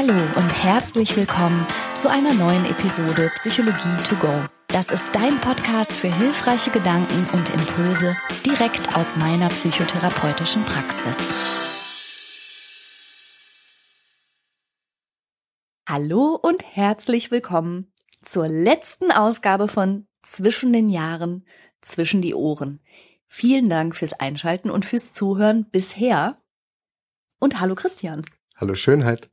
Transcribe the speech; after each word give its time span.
Hallo 0.00 0.14
und 0.36 0.62
herzlich 0.62 1.16
willkommen 1.16 1.66
zu 1.96 2.08
einer 2.08 2.32
neuen 2.32 2.64
Episode 2.66 3.32
Psychologie 3.34 4.00
to 4.04 4.14
go. 4.14 4.32
Das 4.68 4.92
ist 4.92 5.04
dein 5.12 5.40
Podcast 5.40 5.90
für 5.90 6.06
hilfreiche 6.06 6.70
Gedanken 6.70 7.26
und 7.32 7.50
Impulse 7.50 8.16
direkt 8.46 8.94
aus 8.94 9.16
meiner 9.16 9.48
psychotherapeutischen 9.48 10.62
Praxis. 10.62 11.16
Hallo 15.88 16.38
und 16.40 16.62
herzlich 16.62 17.32
willkommen 17.32 17.92
zur 18.22 18.46
letzten 18.46 19.10
Ausgabe 19.10 19.66
von 19.66 20.06
Zwischen 20.22 20.72
den 20.72 20.90
Jahren, 20.90 21.44
zwischen 21.80 22.22
die 22.22 22.34
Ohren. 22.36 22.78
Vielen 23.26 23.68
Dank 23.68 23.96
fürs 23.96 24.12
Einschalten 24.12 24.70
und 24.70 24.84
fürs 24.84 25.12
Zuhören 25.12 25.68
bisher. 25.68 26.40
Und 27.40 27.58
hallo 27.58 27.74
Christian. 27.74 28.24
Hallo 28.54 28.76
Schönheit. 28.76 29.28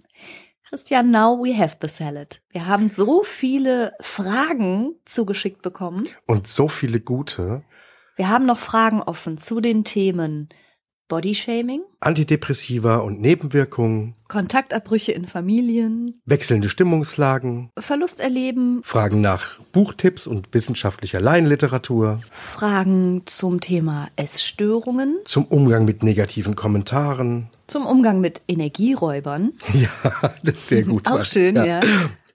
Christian, 0.70 1.12
now 1.12 1.42
we 1.42 1.58
have 1.58 1.78
the 1.82 1.88
salad. 1.88 2.42
Wir 2.50 2.66
haben 2.66 2.90
so 2.90 3.24
viele 3.24 3.94
Fragen 4.00 4.96
zugeschickt 5.06 5.62
bekommen. 5.62 6.08
Und 6.26 6.48
so 6.48 6.68
viele 6.68 7.00
gute. 7.00 7.64
Wir 8.16 8.30
haben 8.30 8.46
noch 8.46 8.60
Fragen 8.60 9.02
offen 9.02 9.38
zu 9.38 9.62
den 9.62 9.84
Themen 9.84 10.50
Bodyshaming, 11.08 11.82
Antidepressiva 12.00 12.98
und 12.98 13.22
Nebenwirkungen, 13.22 14.16
Kontaktabbrüche 14.28 15.12
in 15.12 15.28
Familien, 15.28 16.18
wechselnde 16.26 16.68
Stimmungslagen, 16.68 17.70
Verlust 17.78 18.20
erleben, 18.20 18.82
Fragen 18.84 19.22
nach 19.22 19.60
Buchtipps 19.72 20.26
und 20.26 20.52
wissenschaftlicher 20.54 21.22
Laienliteratur, 21.22 22.22
Fragen 22.32 23.22
zum 23.28 23.62
Thema 23.62 24.08
Essstörungen, 24.16 25.20
zum 25.26 25.46
Umgang 25.46 25.86
mit 25.86 26.02
negativen 26.02 26.56
Kommentaren. 26.56 27.50
zum 27.68 27.86
Umgang 27.86 28.20
mit 28.20 28.42
Energieräubern. 28.48 29.54
Ja, 29.74 29.90
das 30.44 30.56
ist 30.56 30.68
sehr 30.70 30.84
gut. 30.84 31.10
Auch 31.12 31.26
schön, 31.26 31.56
ja. 31.56 31.82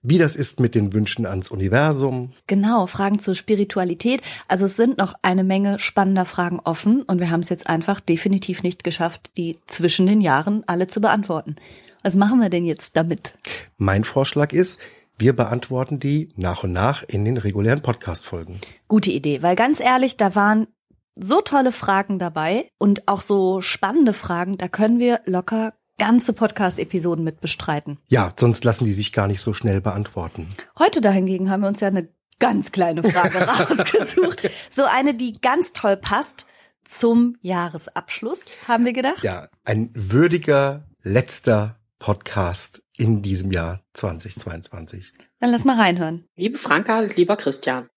Wie 0.03 0.17
das 0.17 0.35
ist 0.35 0.61
mit 0.61 0.75
den 0.75 0.95
Wünschen 0.95 1.27
ans 1.27 1.51
Universum. 1.51 2.33
Genau, 2.47 2.87
Fragen 2.87 3.19
zur 3.19 3.34
Spiritualität. 3.34 4.23
Also 4.48 4.65
es 4.65 4.77
sind 4.77 4.97
noch 4.97 5.12
eine 5.20 5.45
Menge 5.45 5.79
spannender 5.79 6.25
Fragen 6.25 6.59
offen 6.65 7.03
und 7.03 7.20
wir 7.20 7.31
haben 7.31 7.41
es 7.41 7.51
jetzt 7.51 7.67
einfach 7.67 8.01
definitiv 8.01 8.62
nicht 8.62 8.83
geschafft, 8.83 9.31
die 9.37 9.59
zwischen 9.67 10.07
den 10.07 10.23
Jahren 10.23 10.65
alle 10.67 10.87
zu 10.87 11.03
beantworten. 11.03 11.57
Was 12.03 12.15
machen 12.15 12.41
wir 12.41 12.48
denn 12.48 12.65
jetzt 12.65 12.97
damit? 12.97 13.34
Mein 13.77 14.05
Vorschlag 14.05 14.55
ist, 14.55 14.81
wir 15.19 15.37
beantworten 15.37 16.01
die 16.01 16.31
nach 16.35 16.64
und 16.64 16.73
nach 16.73 17.03
in 17.07 17.27
den 17.27 17.37
regulären 17.37 17.83
Podcast-Folgen. 17.83 18.59
Gute 18.89 19.11
Idee, 19.11 19.42
weil 19.42 19.55
ganz 19.55 19.81
ehrlich, 19.81 20.17
da 20.17 20.35
waren 20.35 20.67
so 21.14 21.42
tolle 21.42 21.73
Fragen 21.73 22.19
dabei 22.19 22.70
und 22.79 23.07
auch 23.07 23.20
so 23.20 23.61
spannende 23.61 24.14
Fragen, 24.14 24.57
da 24.57 24.69
können 24.69 24.98
wir 24.98 25.20
locker 25.27 25.75
ganze 26.01 26.33
Podcast-Episoden 26.33 27.23
mit 27.23 27.43
bestreiten. 27.43 27.98
Ja, 28.09 28.31
sonst 28.34 28.65
lassen 28.65 28.87
die 28.87 28.93
sich 28.95 29.12
gar 29.12 29.29
nicht 29.29 29.43
so 29.43 29.53
schnell 29.53 29.83
beantworten. 29.83 30.48
Heute 30.79 31.03
dahingegen 31.03 31.51
haben 31.51 31.61
wir 31.61 31.69
uns 31.69 31.81
ja 31.81 31.89
eine 31.89 32.09
ganz 32.39 32.73
kleine 32.73 33.03
Frage 33.03 33.39
rausgesucht. 33.47 34.51
So 34.70 34.84
eine, 34.84 35.12
die 35.12 35.33
ganz 35.42 35.75
toll 35.75 35.98
passt 35.98 36.47
zum 36.89 37.37
Jahresabschluss, 37.42 38.47
haben 38.67 38.87
wir 38.87 38.95
gedacht. 38.95 39.23
Ja, 39.23 39.51
ein 39.65 39.91
würdiger 39.92 40.89
letzter 41.03 41.79
Podcast 41.98 42.83
in 42.97 43.20
diesem 43.20 43.53
Jahr 43.53 43.85
2022. 43.92 45.12
Dann 45.39 45.51
lass 45.51 45.67
mal 45.67 45.77
reinhören. 45.77 46.25
Liebe 46.35 46.57
Franka, 46.57 47.01
lieber 47.01 47.37
Christian. 47.37 47.91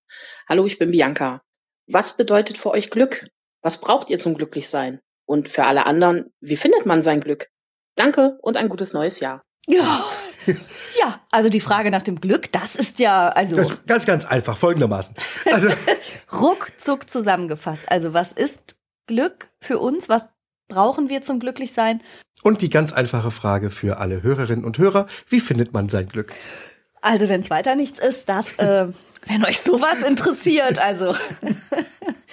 Hallo, 0.50 0.66
ich 0.66 0.78
bin 0.78 0.92
Bianca. 0.92 1.42
Was 1.88 2.18
bedeutet 2.18 2.58
für 2.58 2.72
euch 2.72 2.90
Glück? 2.90 3.30
Was 3.62 3.80
braucht 3.80 4.10
ihr 4.10 4.20
zum 4.20 4.36
Glücklichsein? 4.36 5.00
Und 5.26 5.48
für 5.48 5.64
alle 5.64 5.86
anderen, 5.86 6.34
wie 6.42 6.58
findet 6.58 6.86
man 6.86 7.02
sein 7.02 7.22
Glück? 7.22 7.48
Danke 7.96 8.38
und 8.42 8.58
ein 8.58 8.70
gutes 8.70 8.94
neues 8.94 9.20
Jahr. 9.20 9.44
Ja. 9.68 10.04
Ja, 11.00 11.22
also 11.32 11.48
die 11.48 11.62
Frage 11.62 11.90
nach 11.90 12.02
dem 12.02 12.20
Glück, 12.20 12.52
das 12.52 12.76
ist 12.76 13.00
ja 13.00 13.30
also 13.30 13.56
Das 13.56 13.70
ist 13.70 13.88
ganz, 13.88 14.06
ganz 14.06 14.26
einfach, 14.26 14.58
folgendermaßen. 14.58 15.16
Also, 15.46 15.70
ruckzuck 16.34 17.10
zusammengefasst. 17.10 17.90
Also 17.90 18.14
was 18.14 18.34
ist 18.34 18.76
Glück 19.08 19.48
für 19.62 19.80
uns? 19.80 20.10
Was 20.10 20.26
brauchen 20.68 21.08
wir 21.08 21.24
zum 21.24 21.40
Glücklichsein? 21.40 22.02
und 22.44 22.62
die 22.62 22.70
ganz 22.70 22.94
einfache 22.94 23.32
Frage 23.32 23.72
für 23.72 23.98
alle 23.98 24.22
Hörerinnen 24.22 24.66
und 24.66 24.78
Hörer, 24.78 25.08
wie 25.28 25.40
findet 25.40 25.74
man 25.74 25.90
sein 25.90 26.08
Glück? 26.10 26.34
Also 27.02 27.30
wenn 27.30 27.42
es 27.42 27.50
weiter 27.50 27.76
nichts 27.76 28.00
ist, 28.00 28.30
das, 28.30 28.58
äh, 28.60 28.88
wenn 29.28 29.46
euch 29.46 29.60
sowas 29.62 30.02
interessiert, 30.02 30.80
also 30.80 31.16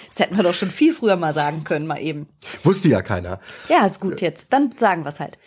das 0.07 0.19
hätten 0.19 0.35
wir 0.35 0.43
doch 0.43 0.53
schon 0.53 0.71
viel 0.71 0.93
früher 0.93 1.15
mal 1.15 1.33
sagen 1.33 1.63
können, 1.63 1.87
mal 1.87 2.01
eben. 2.01 2.27
Wusste 2.63 2.89
ja 2.89 3.01
keiner. 3.01 3.39
Ja, 3.69 3.85
ist 3.85 3.99
gut 3.99 4.21
jetzt. 4.21 4.47
Dann 4.51 4.73
sagen 4.77 5.03
wir 5.03 5.09
es 5.09 5.19
halt. 5.19 5.37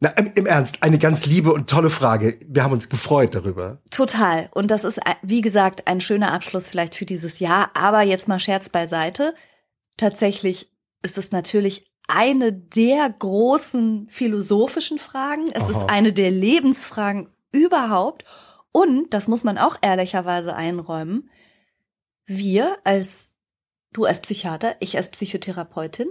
Na, 0.00 0.08
im 0.10 0.32
im 0.34 0.46
Ernst, 0.46 0.82
eine 0.82 0.98
ganz 0.98 1.26
liebe 1.26 1.52
und 1.52 1.70
tolle 1.70 1.88
Frage. 1.88 2.36
Wir 2.48 2.64
haben 2.64 2.72
uns 2.72 2.88
gefreut 2.88 3.36
darüber. 3.36 3.78
Total. 3.90 4.48
Und 4.52 4.72
das 4.72 4.82
ist, 4.82 4.98
äh, 4.98 5.14
wie 5.22 5.42
gesagt, 5.42 5.86
ein 5.86 6.00
schöner 6.00 6.32
Abschluss 6.32 6.66
vielleicht 6.66 6.96
für 6.96 7.06
dieses 7.06 7.38
Jahr. 7.38 7.70
Aber 7.74 8.02
jetzt 8.02 8.26
mal 8.26 8.40
Scherz 8.40 8.68
beiseite. 8.68 9.34
Tatsächlich 9.96 10.72
ist 11.02 11.18
es 11.18 11.30
natürlich 11.30 11.84
eine 12.08 12.52
der 12.52 13.14
großen 13.16 14.08
philosophischen 14.10 14.98
Fragen. 14.98 15.50
Es 15.52 15.68
ist 15.68 15.76
Aha. 15.76 15.86
eine 15.86 16.12
der 16.12 16.32
Lebensfragen 16.32 17.28
überhaupt. 17.52 18.24
Und, 18.72 19.12
das 19.12 19.28
muss 19.28 19.44
man 19.44 19.58
auch 19.58 19.76
ehrlicherweise 19.82 20.56
einräumen, 20.56 21.30
wir 22.26 22.78
als, 22.84 23.30
du 23.92 24.04
als 24.04 24.20
Psychiater, 24.20 24.76
ich 24.80 24.96
als 24.96 25.10
Psychotherapeutin, 25.10 26.08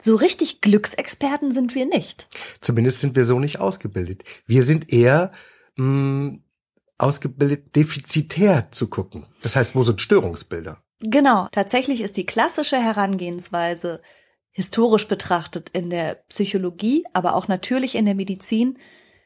so 0.00 0.14
richtig 0.14 0.60
Glücksexperten 0.60 1.52
sind 1.52 1.74
wir 1.74 1.86
nicht. 1.86 2.28
Zumindest 2.60 3.00
sind 3.00 3.16
wir 3.16 3.24
so 3.24 3.38
nicht 3.38 3.58
ausgebildet. 3.60 4.24
Wir 4.46 4.62
sind 4.62 4.92
eher 4.92 5.32
mh, 5.76 6.38
ausgebildet, 6.96 7.76
defizitär 7.76 8.70
zu 8.70 8.88
gucken. 8.88 9.26
Das 9.42 9.56
heißt, 9.56 9.74
wo 9.74 9.82
sind 9.82 10.00
Störungsbilder? 10.00 10.82
Genau, 11.00 11.48
tatsächlich 11.50 12.02
ist 12.02 12.16
die 12.16 12.26
klassische 12.26 12.76
Herangehensweise 12.76 14.02
historisch 14.52 15.08
betrachtet 15.08 15.70
in 15.70 15.90
der 15.90 16.16
Psychologie, 16.28 17.04
aber 17.12 17.34
auch 17.34 17.48
natürlich 17.48 17.94
in 17.94 18.04
der 18.04 18.14
Medizin, 18.14 18.78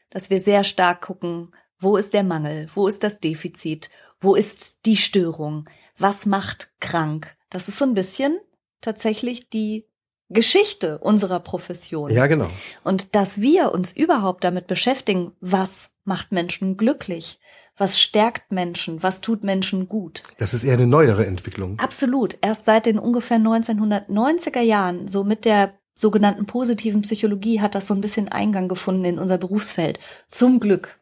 dass 0.09 0.29
wir 0.29 0.41
sehr 0.41 0.63
stark 0.63 1.01
gucken, 1.01 1.53
wo 1.79 1.97
ist 1.97 2.13
der 2.13 2.23
Mangel, 2.23 2.67
wo 2.73 2.87
ist 2.87 3.03
das 3.03 3.19
Defizit, 3.19 3.89
wo 4.19 4.35
ist 4.35 4.85
die 4.85 4.97
Störung, 4.97 5.69
was 5.97 6.25
macht 6.25 6.71
krank. 6.79 7.35
Das 7.49 7.67
ist 7.67 7.77
so 7.77 7.85
ein 7.85 7.93
bisschen 7.93 8.39
tatsächlich 8.81 9.49
die 9.49 9.85
Geschichte 10.29 10.97
unserer 10.99 11.39
Profession. 11.39 12.11
Ja, 12.11 12.27
genau. 12.27 12.49
Und 12.83 13.15
dass 13.15 13.41
wir 13.41 13.71
uns 13.73 13.91
überhaupt 13.91 14.43
damit 14.43 14.67
beschäftigen, 14.67 15.33
was 15.39 15.91
macht 16.03 16.31
Menschen 16.31 16.77
glücklich, 16.77 17.39
was 17.77 17.99
stärkt 17.99 18.51
Menschen, 18.51 19.03
was 19.03 19.21
tut 19.21 19.43
Menschen 19.43 19.87
gut. 19.87 20.23
Das 20.37 20.53
ist 20.53 20.63
eher 20.63 20.75
eine 20.75 20.87
neuere 20.87 21.25
Entwicklung. 21.25 21.77
Absolut. 21.79 22.37
Erst 22.41 22.65
seit 22.65 22.85
den 22.85 22.97
ungefähr 22.97 23.37
1990er 23.37 24.61
Jahren, 24.61 25.09
so 25.09 25.23
mit 25.23 25.45
der 25.45 25.73
sogenannten 25.93 26.45
positiven 26.45 27.03
Psychologie, 27.03 27.61
hat 27.61 27.75
das 27.75 27.87
so 27.87 27.93
ein 27.93 28.01
bisschen 28.01 28.27
Eingang 28.27 28.67
gefunden 28.67 29.05
in 29.05 29.19
unser 29.19 29.37
Berufsfeld. 29.37 29.99
Zum 30.27 30.59
Glück. 30.59 30.99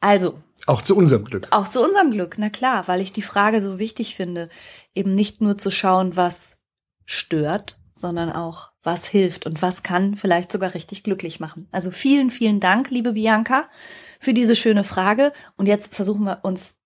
Also, 0.00 0.40
Auch 0.66 0.82
zu 0.82 0.96
unserem 0.96 1.24
Glück. 1.24 1.48
auch 1.50 1.68
zu 1.68 1.82
unserem 1.82 2.10
Glück, 2.10 2.36
na 2.38 2.50
klar, 2.50 2.88
weil 2.88 3.00
ich 3.00 3.12
die 3.12 3.22
Frage 3.22 3.62
so 3.62 3.78
wichtig 3.78 4.14
finde, 4.16 4.48
eben 4.94 5.14
nicht 5.14 5.40
nur 5.40 5.56
zu 5.58 5.70
schauen, 5.70 6.16
was 6.16 6.58
stört, 7.04 7.78
sondern 7.94 8.30
auch, 8.30 8.72
was 8.82 9.06
hilft 9.06 9.46
und 9.46 9.62
was 9.62 9.82
kann 9.82 10.16
vielleicht 10.16 10.52
sogar 10.52 10.74
richtig 10.74 11.02
glücklich 11.02 11.40
machen. 11.40 11.68
Also 11.72 11.90
vielen, 11.90 12.30
vielen 12.30 12.60
Dank, 12.60 12.90
liebe 12.90 13.12
Bianca, 13.12 13.68
für 14.20 14.34
diese 14.34 14.54
schöne 14.56 14.84
Frage. 14.84 15.32
Und 15.56 15.66
jetzt 15.66 15.94
versuchen 15.94 16.24
wir 16.24 16.40
uns 16.42 16.76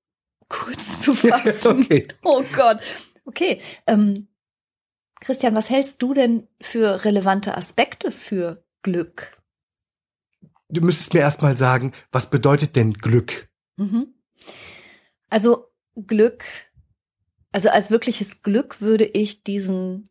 kurz 0.49 1.01
zu 1.03 1.15
fassen. 1.15 1.83
Okay. 1.85 2.09
Oh 2.23 2.43
Gott. 2.55 2.79
Okay. 3.25 3.61
Ähm, 3.87 4.29
Christian, 5.21 5.55
was 5.55 5.69
hältst 5.69 6.01
du 6.01 6.15
denn 6.15 6.47
für 6.61 7.05
relevante 7.05 7.57
Aspekte 7.57 8.11
für 8.13 8.65
Glück? 8.83 9.37
Du 10.71 10.81
müsstest 10.81 11.15
mir 11.15 11.21
erstmal 11.21 11.57
sagen, 11.59 11.93
was 12.13 12.31
bedeutet 12.31 12.77
denn 12.77 12.95
Glück? 12.95 13.49
Mhm. 13.77 14.15
Also 15.29 15.67
Glück, 16.07 16.45
also 17.53 17.69
als 17.71 17.91
wirkliches 17.91 18.43
Glück 18.43 18.81
würde 18.81 19.05
ich 19.05 19.43
diesen 19.43 20.09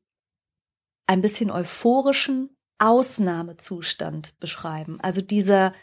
ein 1.07 1.21
bisschen 1.21 1.49
euphorischen 1.51 2.55
Ausnahmezustand 2.77 4.37
beschreiben. 4.39 4.99
Also 5.01 5.21
dieser 5.21 5.73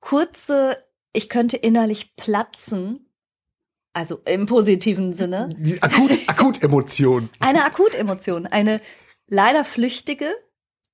kurze, 0.00 0.82
ich 1.12 1.28
könnte 1.28 1.56
innerlich 1.56 2.16
platzen, 2.16 3.12
also 3.92 4.20
im 4.24 4.46
positiven 4.46 5.12
Sinne, 5.12 5.48
Die 5.56 5.82
Akut, 5.82 6.10
Akutemotion. 6.28 7.30
eine 7.40 7.64
Akutemotion, 7.64 8.46
eine 8.46 8.80
leider 9.26 9.64
flüchtige, 9.64 10.32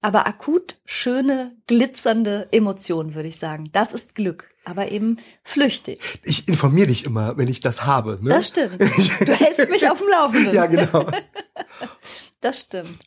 aber 0.04 0.26
akut 0.26 0.76
schöne, 0.84 1.56
glitzernde 1.66 2.48
Emotion, 2.52 3.14
würde 3.14 3.28
ich 3.28 3.38
sagen. 3.38 3.70
Das 3.72 3.92
ist 3.92 4.14
Glück, 4.14 4.50
aber 4.66 4.92
eben 4.92 5.16
flüchtig. 5.42 5.98
Ich 6.22 6.46
informiere 6.46 6.88
dich 6.88 7.06
immer, 7.06 7.38
wenn 7.38 7.48
ich 7.48 7.60
das 7.60 7.86
habe. 7.86 8.18
Ne? 8.20 8.28
Das 8.28 8.48
stimmt. 8.48 8.80
Du 9.20 9.32
hältst 9.32 9.70
mich 9.70 9.88
auf 9.88 9.98
dem 9.98 10.08
Laufenden. 10.08 10.54
ja, 10.54 10.66
genau. 10.66 11.06
Das 12.42 12.60
stimmt. 12.60 12.98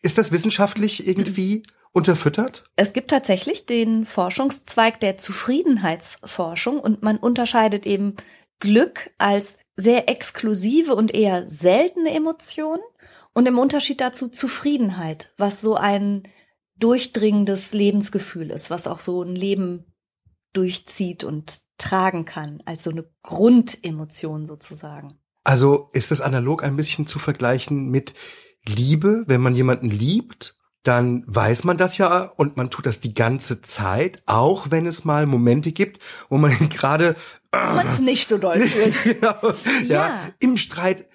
Ist 0.00 0.18
das 0.18 0.30
wissenschaftlich 0.30 1.08
irgendwie 1.08 1.64
unterfüttert? 1.90 2.62
Es 2.76 2.92
gibt 2.92 3.10
tatsächlich 3.10 3.66
den 3.66 4.06
Forschungszweig 4.06 5.00
der 5.00 5.16
Zufriedenheitsforschung 5.16 6.78
und 6.78 7.02
man 7.02 7.16
unterscheidet 7.16 7.84
eben 7.84 8.14
Glück 8.60 9.10
als 9.18 9.58
sehr 9.74 10.08
exklusive 10.08 10.94
und 10.94 11.12
eher 11.12 11.48
seltene 11.48 12.10
Emotion 12.14 12.78
und 13.38 13.46
im 13.46 13.60
Unterschied 13.60 14.00
dazu 14.00 14.26
Zufriedenheit, 14.26 15.32
was 15.38 15.60
so 15.60 15.76
ein 15.76 16.24
durchdringendes 16.80 17.72
Lebensgefühl 17.72 18.50
ist, 18.50 18.68
was 18.68 18.88
auch 18.88 18.98
so 18.98 19.22
ein 19.22 19.36
Leben 19.36 19.84
durchzieht 20.54 21.22
und 21.22 21.60
tragen 21.78 22.24
kann, 22.24 22.60
als 22.64 22.82
so 22.82 22.90
eine 22.90 23.08
Grundemotion 23.22 24.44
sozusagen. 24.44 25.20
Also 25.44 25.88
ist 25.92 26.10
das 26.10 26.20
analog 26.20 26.64
ein 26.64 26.74
bisschen 26.74 27.06
zu 27.06 27.20
vergleichen 27.20 27.88
mit 27.92 28.12
Liebe, 28.66 29.22
wenn 29.28 29.40
man 29.40 29.54
jemanden 29.54 29.88
liebt, 29.88 30.56
dann 30.82 31.22
weiß 31.28 31.62
man 31.62 31.76
das 31.76 31.96
ja 31.96 32.24
und 32.24 32.56
man 32.56 32.70
tut 32.70 32.86
das 32.86 32.98
die 32.98 33.14
ganze 33.14 33.62
Zeit, 33.62 34.20
auch 34.26 34.72
wenn 34.72 34.84
es 34.84 35.04
mal 35.04 35.26
Momente 35.26 35.70
gibt, 35.70 36.02
wo 36.28 36.38
man 36.38 36.56
gerade 36.70 37.14
man 37.52 37.86
es 37.86 38.00
nicht 38.00 38.28
so 38.28 38.36
doll 38.36 38.62
fühlt. 38.62 39.00
genau, 39.20 39.52
ja. 39.86 40.08
ja, 40.08 40.32
im 40.40 40.56
Streit 40.56 41.08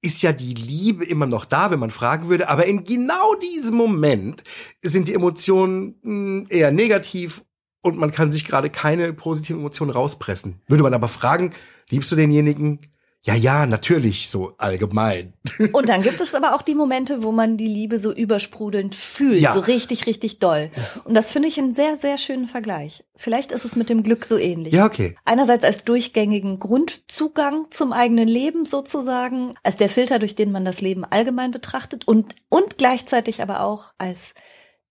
ist 0.00 0.22
ja 0.22 0.32
die 0.32 0.54
Liebe 0.54 1.04
immer 1.04 1.26
noch 1.26 1.44
da, 1.44 1.70
wenn 1.70 1.80
man 1.80 1.90
fragen 1.90 2.28
würde, 2.28 2.48
aber 2.48 2.66
in 2.66 2.84
genau 2.84 3.34
diesem 3.34 3.76
Moment 3.76 4.44
sind 4.82 5.08
die 5.08 5.14
Emotionen 5.14 5.96
hm, 6.02 6.46
eher 6.48 6.70
negativ 6.70 7.44
und 7.82 7.98
man 7.98 8.12
kann 8.12 8.32
sich 8.32 8.44
gerade 8.44 8.70
keine 8.70 9.12
positiven 9.12 9.60
Emotionen 9.60 9.90
rauspressen. 9.90 10.60
Würde 10.68 10.82
man 10.82 10.94
aber 10.94 11.08
fragen, 11.08 11.52
liebst 11.88 12.12
du 12.12 12.16
denjenigen? 12.16 12.80
Ja, 13.24 13.34
ja, 13.34 13.66
natürlich, 13.66 14.30
so 14.30 14.54
allgemein. 14.58 15.34
Und 15.72 15.88
dann 15.88 16.02
gibt 16.02 16.20
es 16.20 16.34
aber 16.34 16.54
auch 16.54 16.62
die 16.62 16.76
Momente, 16.76 17.22
wo 17.22 17.32
man 17.32 17.56
die 17.56 17.66
Liebe 17.66 17.98
so 17.98 18.12
übersprudelnd 18.12 18.94
fühlt, 18.94 19.40
ja. 19.40 19.54
so 19.54 19.60
richtig, 19.60 20.06
richtig 20.06 20.38
doll. 20.38 20.70
Und 21.04 21.14
das 21.14 21.32
finde 21.32 21.48
ich 21.48 21.58
einen 21.58 21.74
sehr, 21.74 21.98
sehr 21.98 22.16
schönen 22.16 22.46
Vergleich. 22.46 23.04
Vielleicht 23.16 23.50
ist 23.50 23.64
es 23.64 23.74
mit 23.74 23.90
dem 23.90 24.02
Glück 24.04 24.24
so 24.24 24.38
ähnlich. 24.38 24.72
Ja, 24.72 24.86
okay. 24.86 25.16
Einerseits 25.24 25.64
als 25.64 25.84
durchgängigen 25.84 26.60
Grundzugang 26.60 27.66
zum 27.70 27.92
eigenen 27.92 28.28
Leben 28.28 28.64
sozusagen, 28.64 29.54
als 29.64 29.76
der 29.76 29.88
Filter, 29.88 30.20
durch 30.20 30.36
den 30.36 30.52
man 30.52 30.64
das 30.64 30.80
Leben 30.80 31.04
allgemein 31.04 31.50
betrachtet 31.50 32.06
und, 32.06 32.36
und 32.48 32.78
gleichzeitig 32.78 33.42
aber 33.42 33.60
auch 33.60 33.92
als 33.98 34.32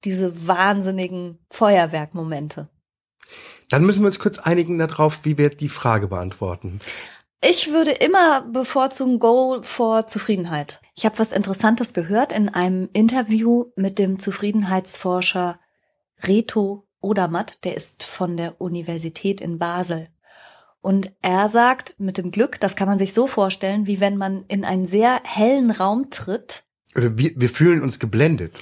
diese 0.04 0.48
wahnsinnigen 0.48 1.40
Feuerwerkmomente. 1.50 2.68
Dann 3.70 3.86
müssen 3.86 4.02
wir 4.02 4.08
uns 4.08 4.20
kurz 4.20 4.40
einigen 4.40 4.78
darauf, 4.78 5.22
wie 5.24 5.38
wir 5.38 5.50
die 5.50 5.70
Frage 5.70 6.08
beantworten. 6.08 6.80
Ich 7.42 7.72
würde 7.72 7.92
immer 7.92 8.42
bevorzugen 8.42 9.20
Go 9.20 9.62
for 9.62 10.08
Zufriedenheit. 10.08 10.82
Ich 10.96 11.06
habe 11.06 11.20
was 11.20 11.32
Interessantes 11.32 11.94
gehört 11.94 12.32
in 12.32 12.50
einem 12.50 12.90
Interview 12.94 13.66
mit 13.76 14.00
dem 14.00 14.18
Zufriedenheitsforscher 14.18 15.60
Reto 16.24 16.88
Odermatt, 17.00 17.64
der 17.64 17.76
ist 17.76 18.02
von 18.02 18.38
der 18.38 18.60
Universität 18.60 19.40
in 19.40 19.60
Basel. 19.60 20.08
Und 20.82 21.12
er 21.22 21.48
sagt, 21.48 21.94
mit 22.00 22.18
dem 22.18 22.32
Glück, 22.32 22.60
das 22.60 22.76
kann 22.76 22.88
man 22.88 22.98
sich 22.98 23.14
so 23.14 23.28
vorstellen, 23.28 23.86
wie 23.86 24.00
wenn 24.00 24.18
man 24.18 24.46
in 24.48 24.66
einen 24.66 24.88
sehr 24.88 25.22
hellen 25.24 25.70
Raum 25.70 26.10
tritt. 26.10 26.64
Wir, 26.96 27.34
wir 27.36 27.50
fühlen 27.50 27.84
uns 27.84 28.00
geblendet. 28.00 28.54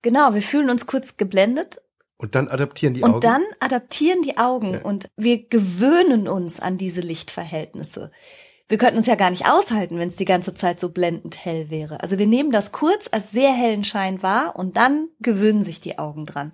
Genau, 0.00 0.32
wir 0.32 0.42
fühlen 0.42 0.70
uns 0.70 0.86
kurz 0.86 1.18
geblendet 1.18 1.81
und 2.22 2.36
dann 2.36 2.46
adaptieren 2.46 2.94
die 2.94 3.02
und 3.02 3.08
Augen. 3.08 3.14
Und 3.16 3.24
dann 3.24 3.42
adaptieren 3.58 4.22
die 4.22 4.38
Augen 4.38 4.74
ja. 4.74 4.82
und 4.82 5.10
wir 5.16 5.48
gewöhnen 5.48 6.28
uns 6.28 6.60
an 6.60 6.78
diese 6.78 7.00
Lichtverhältnisse. 7.00 8.12
Wir 8.68 8.78
könnten 8.78 8.98
uns 8.98 9.08
ja 9.08 9.16
gar 9.16 9.30
nicht 9.30 9.48
aushalten, 9.48 9.98
wenn 9.98 10.08
es 10.08 10.16
die 10.16 10.24
ganze 10.24 10.54
Zeit 10.54 10.78
so 10.78 10.90
blendend 10.90 11.44
hell 11.44 11.68
wäre. 11.68 12.00
Also 12.00 12.18
wir 12.18 12.28
nehmen 12.28 12.52
das 12.52 12.70
kurz 12.70 13.08
als 13.10 13.32
sehr 13.32 13.52
hellen 13.52 13.82
Schein 13.82 14.22
wahr 14.22 14.54
und 14.56 14.76
dann 14.76 15.08
gewöhnen 15.18 15.64
sich 15.64 15.80
die 15.80 15.98
Augen 15.98 16.24
dran. 16.24 16.52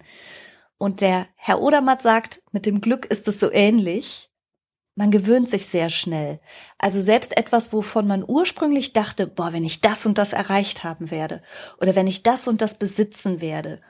Und 0.79 1.03
der 1.03 1.26
Herr 1.37 1.61
Odermatt 1.61 2.00
sagt, 2.00 2.41
mit 2.50 2.64
dem 2.64 2.81
Glück 2.81 3.05
ist 3.05 3.29
es 3.29 3.38
so 3.38 3.53
ähnlich. 3.53 4.31
Man 4.94 5.11
gewöhnt 5.11 5.50
sich 5.50 5.67
sehr 5.67 5.91
schnell. 5.91 6.41
Also 6.79 7.00
selbst 7.00 7.37
etwas, 7.37 7.75
wovon 7.75 8.06
man 8.06 8.25
ursprünglich 8.26 8.94
dachte, 8.94 9.26
boah, 9.26 9.53
wenn 9.53 9.64
ich 9.64 9.82
das 9.82 10.06
und 10.06 10.17
das 10.17 10.32
erreicht 10.32 10.82
haben 10.82 11.11
werde 11.11 11.43
oder 11.81 11.94
wenn 11.94 12.06
ich 12.06 12.23
das 12.23 12.49
und 12.49 12.62
das 12.62 12.79
besitzen 12.79 13.41
werde 13.43 13.81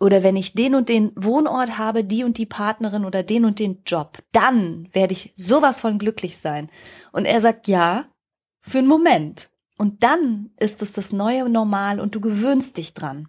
oder 0.00 0.22
wenn 0.22 0.36
ich 0.36 0.54
den 0.54 0.74
und 0.74 0.88
den 0.88 1.12
Wohnort 1.14 1.78
habe, 1.78 2.04
die 2.04 2.24
und 2.24 2.38
die 2.38 2.46
Partnerin 2.46 3.04
oder 3.04 3.22
den 3.22 3.44
und 3.44 3.58
den 3.58 3.82
Job, 3.86 4.18
dann 4.32 4.88
werde 4.92 5.12
ich 5.12 5.32
sowas 5.36 5.80
von 5.80 5.98
glücklich 5.98 6.38
sein. 6.38 6.70
Und 7.12 7.24
er 7.24 7.40
sagt 7.40 7.68
ja, 7.68 8.06
für 8.60 8.78
einen 8.78 8.88
Moment. 8.88 9.50
Und 9.76 10.02
dann 10.02 10.50
ist 10.58 10.82
es 10.82 10.92
das 10.92 11.12
neue 11.12 11.48
Normal 11.48 12.00
und 12.00 12.14
du 12.14 12.20
gewöhnst 12.20 12.76
dich 12.76 12.94
dran. 12.94 13.28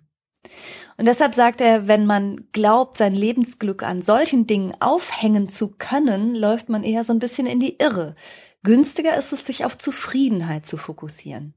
Und 0.97 1.05
deshalb 1.05 1.35
sagt 1.35 1.59
er, 1.59 1.87
wenn 1.87 2.05
man 2.05 2.47
glaubt, 2.51 2.97
sein 2.97 3.15
Lebensglück 3.15 3.83
an 3.83 4.01
solchen 4.01 4.47
Dingen 4.47 4.73
aufhängen 4.79 5.49
zu 5.49 5.69
können, 5.69 6.35
läuft 6.35 6.69
man 6.69 6.83
eher 6.83 7.03
so 7.03 7.13
ein 7.13 7.19
bisschen 7.19 7.47
in 7.47 7.59
die 7.59 7.77
Irre. 7.79 8.15
Günstiger 8.63 9.17
ist 9.17 9.33
es, 9.33 9.45
sich 9.45 9.65
auf 9.65 9.77
Zufriedenheit 9.77 10.65
zu 10.65 10.77
fokussieren. 10.77 11.53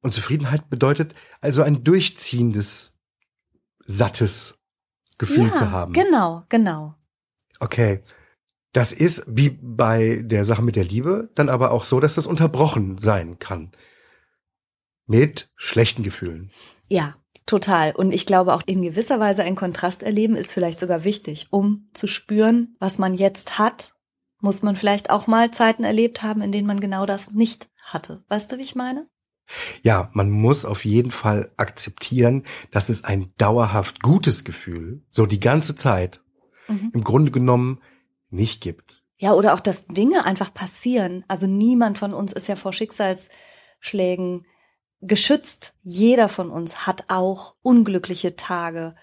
Und 0.00 0.12
Zufriedenheit 0.12 0.70
bedeutet 0.70 1.14
also 1.40 1.62
ein 1.62 1.84
durchziehendes 1.84 2.99
sattes 3.90 4.62
Gefühl 5.18 5.48
ja, 5.48 5.52
zu 5.52 5.70
haben. 5.70 5.92
Genau, 5.92 6.44
genau. 6.48 6.94
Okay. 7.58 8.02
Das 8.72 8.92
ist 8.92 9.24
wie 9.26 9.50
bei 9.50 10.22
der 10.24 10.44
Sache 10.44 10.62
mit 10.62 10.76
der 10.76 10.84
Liebe 10.84 11.30
dann 11.34 11.48
aber 11.48 11.72
auch 11.72 11.84
so, 11.84 11.98
dass 11.98 12.14
das 12.14 12.26
unterbrochen 12.26 12.98
sein 12.98 13.38
kann. 13.38 13.72
Mit 15.06 15.50
schlechten 15.56 16.04
Gefühlen. 16.04 16.52
Ja, 16.88 17.16
total. 17.46 17.96
Und 17.96 18.12
ich 18.12 18.26
glaube 18.26 18.54
auch 18.54 18.62
in 18.66 18.82
gewisser 18.82 19.18
Weise 19.18 19.42
ein 19.42 19.56
Kontrast 19.56 20.04
erleben 20.04 20.36
ist 20.36 20.52
vielleicht 20.52 20.78
sogar 20.78 21.02
wichtig, 21.02 21.48
um 21.50 21.90
zu 21.94 22.06
spüren, 22.06 22.76
was 22.78 22.98
man 22.98 23.14
jetzt 23.14 23.58
hat, 23.58 23.96
muss 24.40 24.62
man 24.62 24.76
vielleicht 24.76 25.10
auch 25.10 25.26
mal 25.26 25.50
Zeiten 25.50 25.82
erlebt 25.82 26.22
haben, 26.22 26.40
in 26.40 26.52
denen 26.52 26.66
man 26.66 26.78
genau 26.78 27.06
das 27.06 27.32
nicht 27.32 27.68
hatte. 27.82 28.22
Weißt 28.28 28.52
du, 28.52 28.58
wie 28.58 28.62
ich 28.62 28.76
meine? 28.76 29.08
Ja, 29.82 30.10
man 30.12 30.30
muss 30.30 30.64
auf 30.64 30.84
jeden 30.84 31.10
Fall 31.10 31.50
akzeptieren, 31.56 32.44
dass 32.70 32.88
es 32.88 33.04
ein 33.04 33.32
dauerhaft 33.36 34.02
gutes 34.02 34.44
Gefühl, 34.44 35.02
so 35.10 35.26
die 35.26 35.40
ganze 35.40 35.74
Zeit, 35.74 36.22
mhm. 36.68 36.90
im 36.94 37.04
Grunde 37.04 37.30
genommen 37.30 37.80
nicht 38.30 38.60
gibt. 38.60 39.02
Ja, 39.18 39.34
oder 39.34 39.54
auch, 39.54 39.60
dass 39.60 39.86
Dinge 39.86 40.24
einfach 40.24 40.54
passieren. 40.54 41.24
Also 41.28 41.46
niemand 41.46 41.98
von 41.98 42.14
uns 42.14 42.32
ist 42.32 42.48
ja 42.48 42.56
vor 42.56 42.72
Schicksalsschlägen 42.72 44.46
geschützt. 45.02 45.74
Jeder 45.82 46.28
von 46.28 46.50
uns 46.50 46.86
hat 46.86 47.04
auch 47.08 47.56
unglückliche 47.62 48.36
Tage 48.36 48.94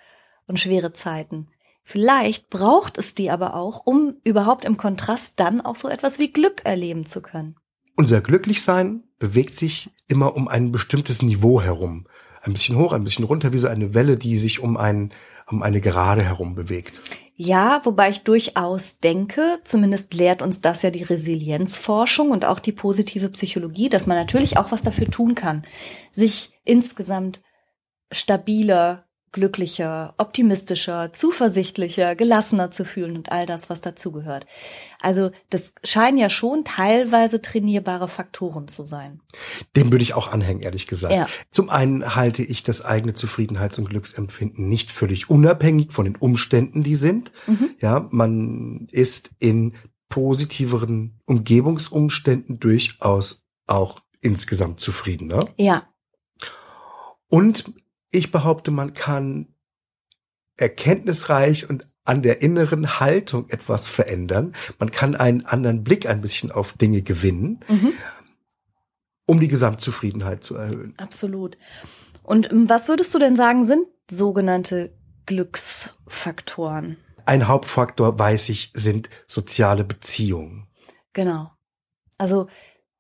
und 0.48 0.60
schwere 0.60 0.94
Zeiten. 0.94 1.50
Vielleicht 1.84 2.50
braucht 2.50 2.98
es 2.98 3.16
die 3.16 3.30
aber 3.32 3.56
auch, 3.56 3.86
um 3.86 4.18
überhaupt 4.24 4.66
im 4.66 4.78
Kontrast 4.78 5.40
dann 5.40 5.62
auch 5.62 5.76
so 5.76 5.88
etwas 5.88 6.20
wie 6.20 6.34
Glück 6.34 6.66
erleben 6.66 7.06
zu 7.06 7.22
können. 7.22 7.56
Unser 7.96 8.22
Glücklichsein 8.22 9.04
bewegt 9.20 9.56
sich 9.56 9.90
immer 10.08 10.36
um 10.36 10.48
ein 10.48 10.72
bestimmtes 10.72 11.22
Niveau 11.22 11.62
herum. 11.62 12.08
Ein 12.42 12.54
bisschen 12.54 12.78
hoch, 12.78 12.94
ein 12.94 13.04
bisschen 13.04 13.26
runter, 13.26 13.54
wie 13.54 13.58
so 13.58 13.68
eine 13.68 13.94
Welle, 13.94 14.18
die 14.18 14.36
sich 14.36 14.60
um, 14.60 14.78
ein, 14.78 15.12
um 15.48 15.64
eine 15.64 15.82
Gerade 15.82 16.24
herum 16.24 16.56
bewegt. 16.56 17.02
Ja, 17.40 17.82
wobei 17.84 18.10
ich 18.10 18.24
durchaus 18.24 19.00
denke, 19.00 19.60
zumindest 19.64 20.14
lehrt 20.14 20.42
uns 20.42 20.60
das 20.62 20.82
ja 20.82 20.90
die 20.90 21.04
Resilienzforschung 21.04 22.32
und 22.32 22.46
auch 22.46 22.60
die 22.60 22.72
positive 22.72 23.30
Psychologie, 23.30 23.90
dass 23.90 24.08
man 24.08 24.18
natürlich 24.18 24.58
auch 24.58 24.72
was 24.72 24.82
dafür 24.82 25.10
tun 25.12 25.36
kann, 25.36 25.64
sich 26.12 26.52
insgesamt 26.64 27.42
stabiler, 28.12 29.07
glücklicher, 29.32 30.14
optimistischer, 30.18 31.14
zuversichtlicher, 31.14 32.16
gelassener 32.16 32.72
zu 32.72 32.86
fühlen 32.86 33.18
und 33.18 33.32
all 33.32 33.46
das, 33.46 33.70
was 33.70 33.82
dazugehört. 33.82 34.46
Also 35.00 35.32
das 35.50 35.74
scheinen 35.84 36.18
ja 36.18 36.30
schon 36.30 36.64
teilweise 36.64 37.42
trainierbare 37.42 38.08
Faktoren 38.08 38.68
zu 38.68 38.86
sein. 38.86 39.22
Dem 39.76 39.92
würde 39.92 40.04
ich 40.04 40.14
auch 40.14 40.32
anhängen, 40.32 40.62
ehrlich 40.62 40.88
gesagt. 40.88 41.14
Ja. 41.14 41.28
Zum 41.52 41.70
einen 41.70 42.16
halte 42.16 42.44
ich 42.44 42.64
das 42.64 42.84
eigene 42.84 43.14
Zufriedenheits- 43.14 43.78
und 43.78 43.90
Glücksempfinden 43.90 44.68
nicht 44.68 44.92
völlig 44.92 45.30
unabhängig 45.30 45.92
von 45.92 46.06
den 46.06 46.16
Umständen, 46.16 46.84
die 46.84 46.96
sind. 46.96 47.32
Mhm. 47.46 47.72
Ja, 47.80 48.08
man 48.10 48.88
ist 48.92 49.32
in 49.40 49.76
positiveren 50.10 51.20
Umgebungsumständen 51.26 52.60
durchaus 52.60 53.46
auch 53.68 54.00
insgesamt 54.22 54.80
zufriedener. 54.80 55.46
Ja. 55.58 55.84
Und 57.30 57.66
ich 58.18 58.32
behaupte, 58.32 58.72
man 58.72 58.94
kann 58.94 59.48
erkenntnisreich 60.58 61.70
und 61.70 61.86
an 62.04 62.22
der 62.24 62.42
inneren 62.42 63.00
Haltung 63.00 63.50
etwas 63.50 63.88
verändern. 63.88 64.56
Man 64.80 64.92
kann 64.92 65.16
einen 65.16 65.46
anderen 65.46 65.84
Blick 65.84 66.08
ein 66.08 66.22
bisschen 66.22 66.52
auf 66.52 66.74
Dinge 66.74 67.02
gewinnen, 67.02 67.60
mhm. 67.68 67.94
um 69.26 69.40
die 69.40 69.48
Gesamtzufriedenheit 69.48 70.44
zu 70.44 70.56
erhöhen. 70.56 70.94
Absolut. 70.98 71.58
Und 72.24 72.52
ähm, 72.52 72.70
was 72.70 72.88
würdest 72.88 73.14
du 73.14 73.20
denn 73.20 73.36
sagen, 73.36 73.66
sind 73.66 73.88
sogenannte 74.10 74.94
Glücksfaktoren? 75.26 76.98
Ein 77.26 77.48
Hauptfaktor, 77.48 78.18
weiß 78.18 78.50
ich, 78.50 78.72
sind 78.74 79.10
soziale 79.28 79.84
Beziehungen. 79.84 80.68
Genau. 81.12 81.52
Also 82.18 82.48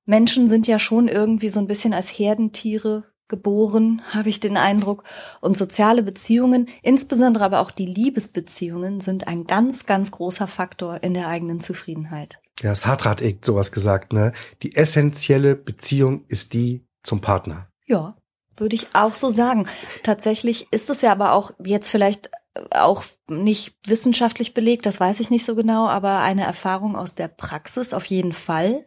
Menschen 0.06 0.48
sind 0.50 0.68
ja 0.68 0.80
schon 0.80 1.08
irgendwie 1.08 1.50
so 1.50 1.60
ein 1.60 1.68
bisschen 1.68 1.94
als 1.94 2.10
Herdentiere 2.10 3.06
geboren, 3.28 4.02
habe 4.14 4.30
ich 4.30 4.40
den 4.40 4.58
Eindruck. 4.58 5.04
Und 5.42 5.58
soziale 5.58 6.04
Beziehungen, 6.04 6.68
insbesondere 6.82 7.44
aber 7.44 7.60
auch 7.60 7.72
die 7.72 7.86
Liebesbeziehungen, 7.86 9.02
sind 9.02 9.28
ein 9.28 9.46
ganz, 9.46 9.86
ganz 9.86 10.12
großer 10.12 10.48
Faktor 10.48 11.04
in 11.04 11.14
der 11.14 11.28
eigenen 11.28 11.60
Zufriedenheit. 11.60 12.40
Ja, 12.62 12.74
Sartre 12.74 13.10
hat 13.10 13.22
echt 13.22 13.46
sowas 13.46 13.72
gesagt, 13.72 14.14
ne? 14.14 14.34
Die 14.64 14.76
essentielle 14.76 15.56
Beziehung 15.56 16.26
ist 16.28 16.54
die 16.54 16.86
zum 17.04 17.22
Partner. 17.22 17.68
Ja, 17.86 18.18
würde 18.56 18.76
ich 18.76 18.88
auch 18.94 19.14
so 19.14 19.30
sagen. 19.30 19.68
Tatsächlich 20.04 20.68
ist 20.72 20.90
es 20.90 21.02
ja 21.02 21.12
aber 21.12 21.34
auch 21.34 21.52
jetzt 21.64 21.90
vielleicht 21.90 22.32
auch 22.72 23.04
nicht 23.30 23.76
wissenschaftlich 23.86 24.54
belegt, 24.56 24.88
das 24.88 25.00
weiß 25.00 25.20
ich 25.20 25.30
nicht 25.30 25.46
so 25.46 25.56
genau, 25.56 25.88
aber 25.88 26.20
eine 26.20 26.44
Erfahrung 26.44 26.96
aus 26.96 27.14
der 27.14 27.28
Praxis 27.28 27.94
auf 27.94 28.06
jeden 28.06 28.34
Fall 28.34 28.84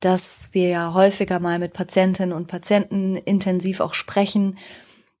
dass 0.00 0.48
wir 0.52 0.68
ja 0.68 0.94
häufiger 0.94 1.40
mal 1.40 1.58
mit 1.58 1.72
Patientinnen 1.72 2.34
und 2.34 2.46
Patienten 2.46 3.16
intensiv 3.16 3.80
auch 3.80 3.94
sprechen, 3.94 4.58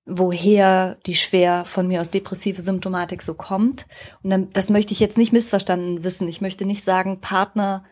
woher 0.06 0.98
die 1.06 1.14
schwer 1.14 1.64
von 1.64 1.88
mir 1.88 2.00
aus 2.00 2.10
depressive 2.10 2.62
Symptomatik 2.62 3.22
so 3.22 3.34
kommt. 3.34 3.86
Und 4.22 4.30
dann, 4.30 4.50
das 4.52 4.68
möchte 4.68 4.92
ich 4.92 5.00
jetzt 5.00 5.16
nicht 5.16 5.32
missverstanden 5.32 6.04
wissen. 6.04 6.28
Ich 6.28 6.40
möchte 6.40 6.66
nicht 6.66 6.84
sagen, 6.84 7.20
Partner 7.20 7.84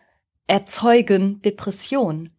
erzeugen 0.45 1.41
Depression 1.41 2.29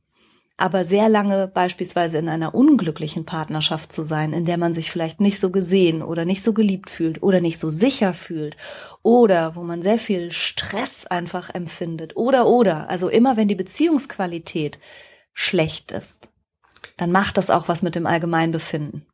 aber 0.56 0.84
sehr 0.84 1.08
lange 1.08 1.48
beispielsweise 1.48 2.18
in 2.18 2.28
einer 2.28 2.54
unglücklichen 2.54 3.24
Partnerschaft 3.24 3.92
zu 3.92 4.04
sein, 4.04 4.32
in 4.32 4.44
der 4.44 4.56
man 4.56 4.72
sich 4.72 4.90
vielleicht 4.90 5.20
nicht 5.20 5.40
so 5.40 5.50
gesehen 5.50 6.02
oder 6.02 6.24
nicht 6.24 6.44
so 6.44 6.52
geliebt 6.52 6.90
fühlt 6.90 7.22
oder 7.22 7.40
nicht 7.40 7.58
so 7.58 7.70
sicher 7.70 8.14
fühlt 8.14 8.56
oder 9.02 9.56
wo 9.56 9.62
man 9.62 9.82
sehr 9.82 9.98
viel 9.98 10.30
Stress 10.30 11.06
einfach 11.06 11.52
empfindet 11.52 12.16
oder 12.16 12.46
oder, 12.46 12.88
also 12.88 13.08
immer 13.08 13.36
wenn 13.36 13.48
die 13.48 13.56
Beziehungsqualität 13.56 14.78
schlecht 15.32 15.90
ist, 15.90 16.30
dann 16.96 17.10
macht 17.10 17.36
das 17.36 17.50
auch 17.50 17.66
was 17.66 17.82
mit 17.82 17.96
dem 17.96 18.06
Allgemeinbefinden. 18.06 19.06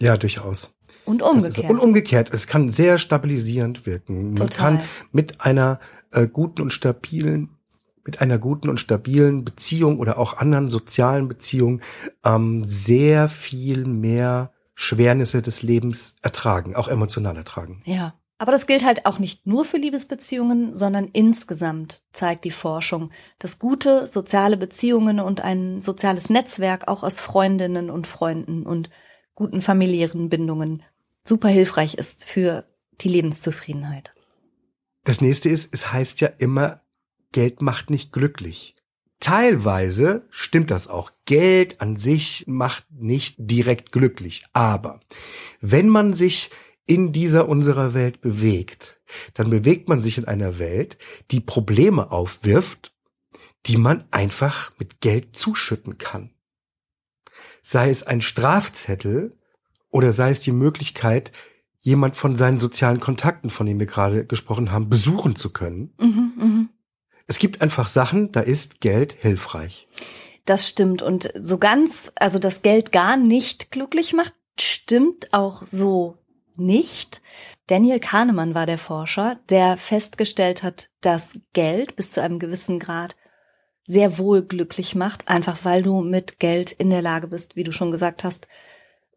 Ja, 0.00 0.16
durchaus. 0.16 0.74
Und 1.04 1.22
umgekehrt. 1.22 1.70
und 1.70 1.78
umgekehrt. 1.78 2.32
Es 2.32 2.46
kann 2.46 2.70
sehr 2.70 2.98
stabilisierend 2.98 3.86
wirken. 3.86 4.28
Man 4.28 4.36
Total. 4.36 4.78
kann 4.78 4.82
mit 5.12 5.42
einer 5.42 5.78
äh, 6.10 6.26
guten 6.26 6.62
und 6.62 6.72
stabilen 6.72 7.59
mit 8.04 8.20
einer 8.20 8.38
guten 8.38 8.68
und 8.68 8.78
stabilen 8.78 9.44
Beziehung 9.44 9.98
oder 9.98 10.18
auch 10.18 10.38
anderen 10.38 10.68
sozialen 10.68 11.28
Beziehungen 11.28 11.82
ähm, 12.24 12.64
sehr 12.66 13.28
viel 13.28 13.84
mehr 13.84 14.52
Schwernisse 14.74 15.42
des 15.42 15.62
Lebens 15.62 16.14
ertragen, 16.22 16.74
auch 16.74 16.88
emotional 16.88 17.36
ertragen. 17.36 17.82
Ja. 17.84 18.14
Aber 18.38 18.52
das 18.52 18.66
gilt 18.66 18.86
halt 18.86 19.04
auch 19.04 19.18
nicht 19.18 19.46
nur 19.46 19.66
für 19.66 19.76
Liebesbeziehungen, 19.76 20.72
sondern 20.72 21.08
insgesamt 21.12 22.04
zeigt 22.12 22.46
die 22.46 22.50
Forschung, 22.50 23.10
dass 23.38 23.58
gute 23.58 24.06
soziale 24.06 24.56
Beziehungen 24.56 25.20
und 25.20 25.42
ein 25.42 25.82
soziales 25.82 26.30
Netzwerk 26.30 26.88
auch 26.88 27.02
aus 27.02 27.20
Freundinnen 27.20 27.90
und 27.90 28.06
Freunden 28.06 28.64
und 28.64 28.88
guten 29.34 29.60
familiären 29.60 30.30
Bindungen 30.30 30.82
super 31.22 31.48
hilfreich 31.48 31.94
ist 31.94 32.24
für 32.24 32.64
die 33.02 33.10
Lebenszufriedenheit. 33.10 34.14
Das 35.04 35.20
nächste 35.20 35.50
ist, 35.50 35.74
es 35.74 35.92
heißt 35.92 36.22
ja 36.22 36.28
immer, 36.38 36.80
Geld 37.32 37.62
macht 37.62 37.90
nicht 37.90 38.12
glücklich. 38.12 38.74
Teilweise 39.20 40.26
stimmt 40.30 40.70
das 40.70 40.88
auch. 40.88 41.12
Geld 41.26 41.80
an 41.80 41.96
sich 41.96 42.44
macht 42.46 42.86
nicht 42.90 43.36
direkt 43.38 43.92
glücklich. 43.92 44.44
Aber 44.52 45.00
wenn 45.60 45.88
man 45.88 46.14
sich 46.14 46.50
in 46.86 47.12
dieser 47.12 47.48
unserer 47.48 47.94
Welt 47.94 48.20
bewegt, 48.20 49.00
dann 49.34 49.50
bewegt 49.50 49.88
man 49.88 50.02
sich 50.02 50.18
in 50.18 50.24
einer 50.24 50.58
Welt, 50.58 50.98
die 51.30 51.40
Probleme 51.40 52.10
aufwirft, 52.10 52.94
die 53.66 53.76
man 53.76 54.04
einfach 54.10 54.72
mit 54.78 55.00
Geld 55.00 55.36
zuschütten 55.36 55.98
kann. 55.98 56.30
Sei 57.62 57.90
es 57.90 58.02
ein 58.02 58.22
Strafzettel 58.22 59.36
oder 59.90 60.12
sei 60.12 60.30
es 60.30 60.40
die 60.40 60.52
Möglichkeit, 60.52 61.30
jemand 61.80 62.16
von 62.16 62.36
seinen 62.36 62.58
sozialen 62.58 63.00
Kontakten, 63.00 63.50
von 63.50 63.66
denen 63.66 63.80
wir 63.80 63.86
gerade 63.86 64.26
gesprochen 64.26 64.70
haben, 64.70 64.88
besuchen 64.88 65.36
zu 65.36 65.50
können. 65.52 65.92
Mhm, 65.98 66.06
mh. 66.08 66.29
Es 67.30 67.38
gibt 67.38 67.62
einfach 67.62 67.86
Sachen, 67.86 68.32
da 68.32 68.40
ist 68.40 68.80
Geld 68.80 69.12
hilfreich. 69.12 69.86
Das 70.46 70.66
stimmt. 70.66 71.00
Und 71.00 71.32
so 71.40 71.58
ganz, 71.58 72.10
also 72.16 72.40
das 72.40 72.62
Geld 72.62 72.90
gar 72.90 73.16
nicht 73.16 73.70
glücklich 73.70 74.14
macht, 74.14 74.34
stimmt 74.58 75.32
auch 75.32 75.62
so 75.64 76.18
nicht. 76.56 77.22
Daniel 77.68 78.00
Kahnemann 78.00 78.56
war 78.56 78.66
der 78.66 78.78
Forscher, 78.78 79.38
der 79.48 79.76
festgestellt 79.76 80.64
hat, 80.64 80.88
dass 81.02 81.34
Geld 81.52 81.94
bis 81.94 82.10
zu 82.10 82.20
einem 82.20 82.40
gewissen 82.40 82.80
Grad 82.80 83.14
sehr 83.86 84.18
wohl 84.18 84.42
glücklich 84.42 84.96
macht, 84.96 85.28
einfach 85.28 85.58
weil 85.62 85.84
du 85.84 86.00
mit 86.00 86.40
Geld 86.40 86.72
in 86.72 86.90
der 86.90 87.00
Lage 87.00 87.28
bist, 87.28 87.54
wie 87.54 87.62
du 87.62 87.70
schon 87.70 87.92
gesagt 87.92 88.24
hast, 88.24 88.48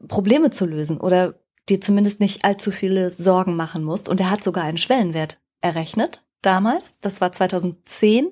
Probleme 0.08 0.52
zu 0.52 0.68
lösen 0.68 1.02
oder 1.02 1.40
dir 1.68 1.82
zumindest 1.82 2.20
nicht 2.20 2.46
allzu 2.46 2.70
viele 2.70 3.10
Sorgen 3.10 3.56
machen 3.56 3.84
musst. 3.84 4.08
Und 4.08 4.20
er 4.20 4.30
hat 4.30 4.44
sogar 4.44 4.66
einen 4.66 4.78
Schwellenwert 4.78 5.40
errechnet 5.62 6.24
damals, 6.46 7.00
das 7.02 7.22
war 7.22 7.32
2010, 7.32 8.32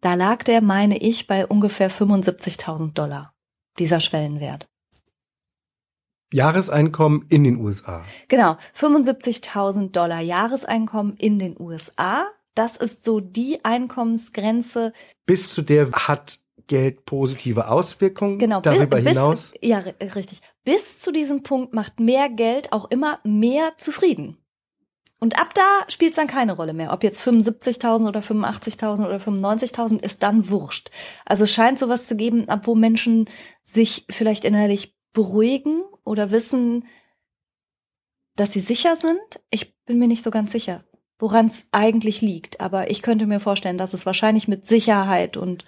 da 0.00 0.14
lag 0.14 0.42
der, 0.44 0.62
meine 0.62 0.98
ich, 0.98 1.26
bei 1.26 1.46
ungefähr 1.46 1.90
75.000 1.90 2.92
Dollar, 2.92 3.34
dieser 3.78 4.00
Schwellenwert. 4.00 4.68
Jahreseinkommen 6.32 7.26
in 7.28 7.44
den 7.44 7.56
USA. 7.56 8.04
Genau, 8.28 8.56
75.000 8.74 9.92
Dollar 9.92 10.20
Jahreseinkommen 10.20 11.16
in 11.16 11.38
den 11.38 11.56
USA. 11.58 12.26
Das 12.54 12.76
ist 12.76 13.04
so 13.04 13.20
die 13.20 13.64
Einkommensgrenze. 13.64 14.92
Bis 15.24 15.52
zu 15.52 15.62
der 15.62 15.92
hat 15.92 16.40
Geld 16.66 17.04
positive 17.04 17.68
Auswirkungen 17.68 18.38
genau, 18.38 18.60
darüber 18.60 18.98
bis, 19.00 19.08
hinaus? 19.08 19.54
Ja, 19.60 19.78
richtig. 20.00 20.40
Bis 20.64 20.98
zu 20.98 21.12
diesem 21.12 21.42
Punkt 21.42 21.74
macht 21.74 22.00
mehr 22.00 22.28
Geld 22.28 22.72
auch 22.72 22.90
immer 22.90 23.20
mehr 23.22 23.74
zufrieden. 23.76 24.38
Und 25.18 25.40
ab 25.40 25.54
da 25.54 25.84
spielt 25.88 26.12
es 26.12 26.16
dann 26.16 26.26
keine 26.26 26.52
Rolle 26.52 26.74
mehr. 26.74 26.92
Ob 26.92 27.02
jetzt 27.02 27.26
75.000 27.26 28.06
oder 28.06 28.20
85.000 28.20 29.06
oder 29.06 29.16
95.000 29.16 30.02
ist 30.02 30.22
dann 30.22 30.50
wurscht. 30.50 30.90
Also 31.24 31.44
es 31.44 31.52
scheint 31.52 31.78
sowas 31.78 32.06
zu 32.06 32.16
geben, 32.16 32.48
ab 32.48 32.66
wo 32.66 32.74
Menschen 32.74 33.28
sich 33.64 34.04
vielleicht 34.10 34.44
innerlich 34.44 34.94
beruhigen 35.12 35.82
oder 36.04 36.30
wissen, 36.30 36.84
dass 38.36 38.52
sie 38.52 38.60
sicher 38.60 38.94
sind. 38.96 39.18
Ich 39.50 39.74
bin 39.86 39.98
mir 39.98 40.08
nicht 40.08 40.22
so 40.22 40.30
ganz 40.30 40.52
sicher, 40.52 40.84
woran 41.18 41.46
es 41.46 41.68
eigentlich 41.72 42.20
liegt. 42.20 42.60
Aber 42.60 42.90
ich 42.90 43.00
könnte 43.00 43.26
mir 43.26 43.40
vorstellen, 43.40 43.78
dass 43.78 43.94
es 43.94 44.04
wahrscheinlich 44.04 44.48
mit 44.48 44.68
Sicherheit 44.68 45.38
und 45.38 45.64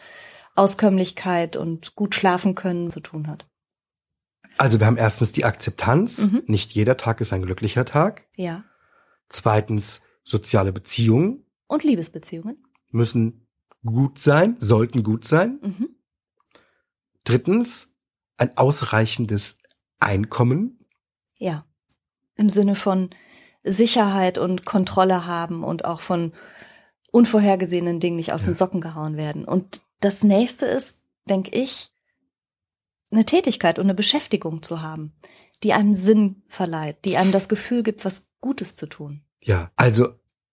Auskömmlichkeit 0.55 1.57
und 1.57 1.95
gut 1.95 2.15
schlafen 2.15 2.55
können 2.55 2.91
zu 2.91 3.01
tun 3.01 3.29
hat. 3.29 3.47
Also 4.59 4.81
wir 4.81 4.87
haben 4.87 4.97
erstens 4.97 5.33
die 5.33 5.45
Akzeptanz. 5.45 6.31
Mhm. 6.31 6.43
Nicht 6.47 6.73
jeder 6.73 6.97
Tag 6.97 7.21
ist 7.23 7.33
ein 7.33 7.43
glücklicher 7.43 7.87
Tag. 7.87 8.27
Ja. 8.37 8.65
Zweitens, 9.29 10.03
soziale 10.25 10.73
Beziehungen. 10.73 11.45
Und 11.67 11.85
Liebesbeziehungen. 11.85 12.65
Müssen 12.91 13.47
gut 13.85 14.19
sein, 14.19 14.57
sollten 14.59 15.03
gut 15.03 15.25
sein. 15.25 15.59
Mhm. 15.63 15.89
Drittens, 17.25 17.95
ein 18.37 18.57
ausreichendes 18.57 19.59
Einkommen. 20.01 20.85
Ja. 21.37 21.67
Im 22.37 22.49
Sinne 22.49 22.75
von 22.75 23.11
Sicherheit 23.65 24.39
und 24.39 24.65
Kontrolle 24.65 25.27
haben 25.27 25.65
und 25.65 25.85
auch 25.85 26.01
von 26.01 26.33
unvorhergesehenen 27.11 28.01
Dingen 28.01 28.17
nicht 28.17 28.33
aus 28.33 28.43
ja. 28.43 28.49
den 28.49 28.55
Socken 28.55 28.81
gehauen 28.81 29.17
werden. 29.17 29.45
Und 29.45 29.83
das 30.01 30.23
nächste 30.23 30.67
ist, 30.67 30.99
denke 31.29 31.51
ich, 31.59 31.91
eine 33.11 33.25
Tätigkeit 33.25 33.79
und 33.79 33.87
eine 33.87 33.95
Beschäftigung 33.95 34.63
zu 34.63 34.83
haben, 34.83 35.13
die 35.63 35.73
einem 35.73 35.95
Sinn 35.95 36.43
verleiht, 36.49 37.05
die 37.05 37.17
einem 37.17 37.33
das 37.33 37.49
Gefühl 37.49 37.83
gibt, 37.83 38.05
was 38.05 38.29
Gutes 38.41 38.77
zu 38.77 38.87
tun. 38.87 39.23
Ja, 39.41 39.71
also 39.77 40.09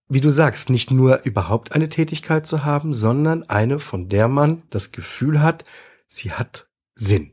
wie 0.08 0.22
du 0.22 0.30
sagst, 0.30 0.70
nicht 0.70 0.92
nur 0.92 1.24
überhaupt 1.24 1.74
eine 1.74 1.90
Tätigkeit 1.90 2.46
zu 2.46 2.64
haben, 2.64 2.94
sondern 2.94 3.44
eine, 3.44 3.80
von 3.80 4.08
der 4.08 4.28
man 4.28 4.64
das 4.70 4.92
Gefühl 4.92 5.42
hat, 5.42 5.66
sie 6.08 6.32
hat 6.32 6.68
Sinn. 6.94 7.32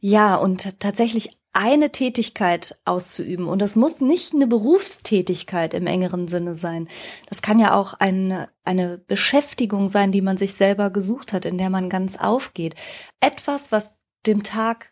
Ja, 0.00 0.36
und 0.36 0.78
tatsächlich 0.80 1.30
eine 1.52 1.90
Tätigkeit 1.90 2.78
auszuüben. 2.84 3.46
Und 3.46 3.60
das 3.60 3.76
muss 3.76 4.00
nicht 4.00 4.34
eine 4.34 4.46
Berufstätigkeit 4.46 5.74
im 5.74 5.86
engeren 5.86 6.28
Sinne 6.28 6.54
sein. 6.54 6.88
Das 7.28 7.42
kann 7.42 7.58
ja 7.58 7.74
auch 7.74 7.94
eine, 7.94 8.50
eine 8.62 8.98
Beschäftigung 8.98 9.88
sein, 9.88 10.12
die 10.12 10.22
man 10.22 10.38
sich 10.38 10.54
selber 10.54 10.90
gesucht 10.90 11.32
hat, 11.32 11.44
in 11.44 11.58
der 11.58 11.70
man 11.70 11.90
ganz 11.90 12.16
aufgeht. 12.16 12.76
Etwas, 13.20 13.72
was 13.72 13.90
dem 14.26 14.42
Tag 14.42 14.89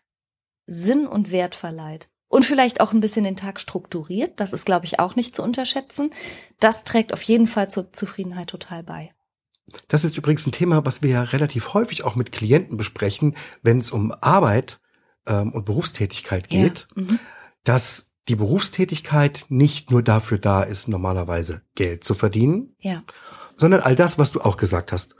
Sinn 0.69 1.07
und 1.07 1.31
Wert 1.31 1.55
verleiht 1.55 2.09
und 2.29 2.45
vielleicht 2.45 2.79
auch 2.79 2.93
ein 2.93 3.01
bisschen 3.01 3.25
den 3.25 3.35
Tag 3.35 3.59
strukturiert. 3.59 4.39
Das 4.39 4.53
ist, 4.53 4.65
glaube 4.65 4.85
ich, 4.85 4.99
auch 4.99 5.15
nicht 5.15 5.35
zu 5.35 5.43
unterschätzen. 5.43 6.11
Das 6.59 6.83
trägt 6.83 7.11
auf 7.11 7.23
jeden 7.23 7.47
Fall 7.47 7.69
zur 7.69 7.91
Zufriedenheit 7.91 8.47
total 8.47 8.83
bei. 8.83 9.11
Das 9.87 10.03
ist 10.03 10.17
übrigens 10.17 10.47
ein 10.47 10.51
Thema, 10.51 10.85
was 10.85 11.01
wir 11.01 11.09
ja 11.09 11.23
relativ 11.23 11.73
häufig 11.73 12.03
auch 12.03 12.15
mit 12.15 12.31
Klienten 12.31 12.77
besprechen, 12.77 13.35
wenn 13.61 13.79
es 13.79 13.91
um 13.91 14.11
Arbeit 14.21 14.79
ähm, 15.27 15.51
und 15.51 15.65
Berufstätigkeit 15.65 16.49
geht, 16.49 16.87
ja. 16.95 17.03
mhm. 17.03 17.19
dass 17.63 18.13
die 18.27 18.35
Berufstätigkeit 18.35 19.45
nicht 19.49 19.89
nur 19.91 20.03
dafür 20.03 20.37
da 20.37 20.61
ist, 20.61 20.87
normalerweise 20.87 21.63
Geld 21.75 22.03
zu 22.03 22.13
verdienen, 22.13 22.75
ja. 22.79 23.03
sondern 23.57 23.81
all 23.81 23.95
das, 23.95 24.19
was 24.19 24.31
du 24.31 24.41
auch 24.41 24.57
gesagt 24.57 24.91
hast. 24.91 25.15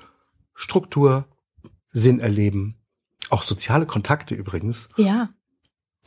Struktur, 0.53 1.25
Sinn 1.91 2.19
erleben, 2.19 2.75
auch 3.31 3.43
soziale 3.43 3.87
Kontakte 3.87 4.35
übrigens. 4.35 4.89
Ja 4.97 5.29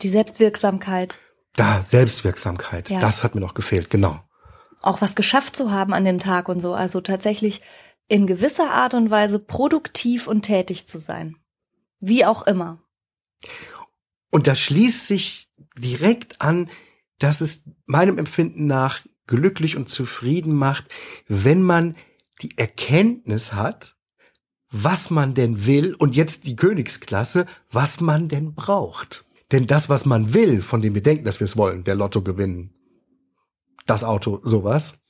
Die 0.00 0.08
Selbstwirksamkeit. 0.08 1.16
Da, 1.54 1.82
Selbstwirksamkeit. 1.82 2.88
Ja. 2.90 3.00
Das 3.00 3.24
hat 3.24 3.34
mir 3.34 3.40
noch 3.40 3.54
gefehlt, 3.54 3.90
genau. 3.90 4.22
Auch 4.80 5.00
was 5.00 5.14
geschafft 5.14 5.54
zu 5.56 5.70
haben 5.70 5.92
an 5.92 6.04
dem 6.04 6.18
Tag 6.18 6.48
und 6.48 6.60
so. 6.60 6.74
Also 6.74 7.00
tatsächlich 7.00 7.60
in 8.08 8.26
gewisser 8.26 8.70
Art 8.70 8.94
und 8.94 9.10
Weise 9.10 9.38
produktiv 9.38 10.26
und 10.26 10.42
tätig 10.42 10.88
zu 10.88 10.98
sein. 10.98 11.36
Wie 12.00 12.24
auch 12.24 12.46
immer. 12.46 12.82
Und 14.30 14.46
da 14.46 14.54
schließt 14.54 15.06
sich 15.06 15.50
direkt 15.76 16.40
an, 16.40 16.70
dass 17.18 17.40
es 17.40 17.62
meinem 17.86 18.18
Empfinden 18.18 18.66
nach 18.66 19.02
glücklich 19.26 19.76
und 19.76 19.88
zufrieden 19.88 20.54
macht, 20.54 20.86
wenn 21.28 21.62
man 21.62 21.96
die 22.40 22.58
Erkenntnis 22.58 23.52
hat, 23.52 23.96
was 24.70 25.10
man 25.10 25.34
denn 25.34 25.66
will 25.66 25.94
und 25.94 26.16
jetzt 26.16 26.46
die 26.46 26.56
Königsklasse, 26.56 27.46
was 27.70 28.00
man 28.00 28.28
denn 28.28 28.54
braucht. 28.54 29.26
Denn 29.52 29.66
das, 29.66 29.88
was 29.90 30.06
man 30.06 30.32
will, 30.32 30.62
von 30.62 30.80
dem 30.80 30.94
wir 30.94 31.02
denken, 31.02 31.24
dass 31.24 31.38
wir 31.40 31.44
es 31.44 31.56
wollen, 31.56 31.84
der 31.84 31.94
Lotto 31.94 32.22
gewinnen, 32.22 32.74
das 33.86 34.02
Auto, 34.02 34.40
sowas, 34.42 35.02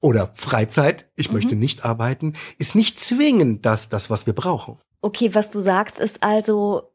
oder 0.00 0.30
Freizeit, 0.34 1.10
ich 1.16 1.28
mhm. 1.28 1.34
möchte 1.34 1.56
nicht 1.56 1.84
arbeiten, 1.84 2.34
ist 2.58 2.76
nicht 2.76 3.00
zwingend 3.00 3.66
das, 3.66 3.88
das, 3.88 4.08
was 4.08 4.26
wir 4.26 4.34
brauchen. 4.34 4.78
Okay, 5.00 5.34
was 5.34 5.50
du 5.50 5.60
sagst, 5.60 5.98
ist 5.98 6.22
also, 6.22 6.94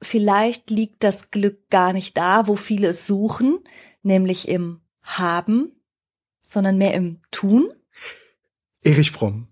vielleicht 0.00 0.70
liegt 0.70 1.02
das 1.02 1.32
Glück 1.32 1.68
gar 1.70 1.92
nicht 1.92 2.16
da, 2.16 2.46
wo 2.46 2.54
viele 2.54 2.88
es 2.88 3.06
suchen, 3.06 3.58
nämlich 4.02 4.48
im 4.48 4.80
Haben, 5.02 5.72
sondern 6.42 6.78
mehr 6.78 6.94
im 6.94 7.20
Tun. 7.32 7.68
Erich 8.84 9.10
Fromm. 9.10 9.48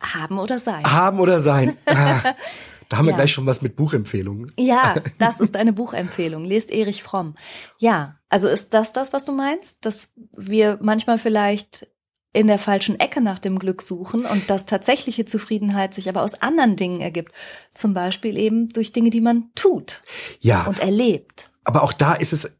Haben 0.00 0.38
oder 0.38 0.58
sein. 0.58 0.84
Haben 0.84 1.20
oder 1.20 1.38
sein. 1.40 1.76
Da 2.88 2.96
haben 2.96 3.06
wir 3.06 3.14
gleich 3.14 3.32
schon 3.32 3.46
was 3.46 3.62
mit 3.62 3.76
Buchempfehlungen. 3.76 4.52
Ja, 4.58 4.96
das 5.18 5.40
ist 5.40 5.56
eine 5.56 5.72
Buchempfehlung. 5.72 6.44
Lest 6.44 6.70
Erich 6.70 7.02
Fromm. 7.02 7.34
Ja, 7.78 8.18
also 8.28 8.48
ist 8.48 8.74
das 8.74 8.92
das, 8.92 9.12
was 9.12 9.24
du 9.24 9.32
meinst? 9.32 9.76
Dass 9.80 10.08
wir 10.36 10.78
manchmal 10.80 11.18
vielleicht 11.18 11.88
in 12.34 12.48
der 12.48 12.58
falschen 12.58 12.98
Ecke 12.98 13.20
nach 13.20 13.38
dem 13.38 13.58
Glück 13.58 13.80
suchen 13.80 14.26
und 14.26 14.50
dass 14.50 14.66
tatsächliche 14.66 15.24
Zufriedenheit 15.24 15.94
sich 15.94 16.08
aber 16.08 16.22
aus 16.22 16.34
anderen 16.34 16.76
Dingen 16.76 17.00
ergibt. 17.00 17.32
Zum 17.72 17.94
Beispiel 17.94 18.36
eben 18.36 18.68
durch 18.68 18.92
Dinge, 18.92 19.10
die 19.10 19.20
man 19.20 19.50
tut 19.54 20.02
ja, 20.40 20.64
und 20.64 20.80
erlebt. 20.80 21.50
Aber 21.62 21.84
auch 21.84 21.92
da 21.92 22.14
ist 22.14 22.32
es 22.32 22.58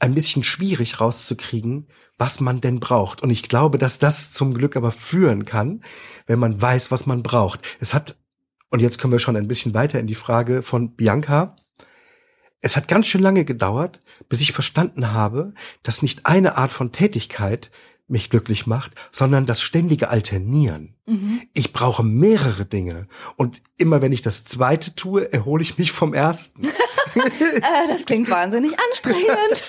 ein 0.00 0.14
bisschen 0.14 0.42
schwierig 0.42 1.00
rauszukriegen, 1.00 1.86
was 2.18 2.40
man 2.40 2.60
denn 2.60 2.80
braucht. 2.80 3.22
Und 3.22 3.30
ich 3.30 3.48
glaube, 3.48 3.78
dass 3.78 3.98
das 3.98 4.32
zum 4.32 4.52
Glück 4.52 4.76
aber 4.76 4.90
führen 4.90 5.44
kann, 5.44 5.82
wenn 6.26 6.38
man 6.38 6.60
weiß, 6.60 6.90
was 6.90 7.06
man 7.06 7.22
braucht. 7.22 7.60
Es 7.80 7.94
hat, 7.94 8.16
und 8.74 8.80
jetzt 8.80 8.98
können 8.98 9.12
wir 9.12 9.20
schon 9.20 9.36
ein 9.36 9.46
bisschen 9.46 9.72
weiter 9.72 10.00
in 10.00 10.08
die 10.08 10.16
Frage 10.16 10.64
von 10.64 10.96
Bianca. 10.96 11.54
Es 12.60 12.76
hat 12.76 12.88
ganz 12.88 13.06
schön 13.06 13.20
lange 13.20 13.44
gedauert, 13.44 14.02
bis 14.28 14.40
ich 14.40 14.50
verstanden 14.50 15.12
habe, 15.12 15.54
dass 15.84 16.02
nicht 16.02 16.26
eine 16.26 16.56
Art 16.56 16.72
von 16.72 16.90
Tätigkeit 16.90 17.70
mich 18.08 18.30
glücklich 18.30 18.66
macht, 18.66 18.90
sondern 19.12 19.46
das 19.46 19.62
ständige 19.62 20.08
Alternieren. 20.08 20.96
Mhm. 21.06 21.42
Ich 21.52 21.72
brauche 21.72 22.02
mehrere 22.02 22.66
Dinge. 22.66 23.06
Und 23.36 23.62
immer 23.76 24.02
wenn 24.02 24.10
ich 24.10 24.22
das 24.22 24.42
zweite 24.42 24.96
tue, 24.96 25.32
erhole 25.32 25.62
ich 25.62 25.78
mich 25.78 25.92
vom 25.92 26.12
ersten. 26.12 26.64
äh, 27.14 27.88
das 27.88 28.06
klingt 28.06 28.28
wahnsinnig 28.28 28.72
anstrengend. 28.90 29.66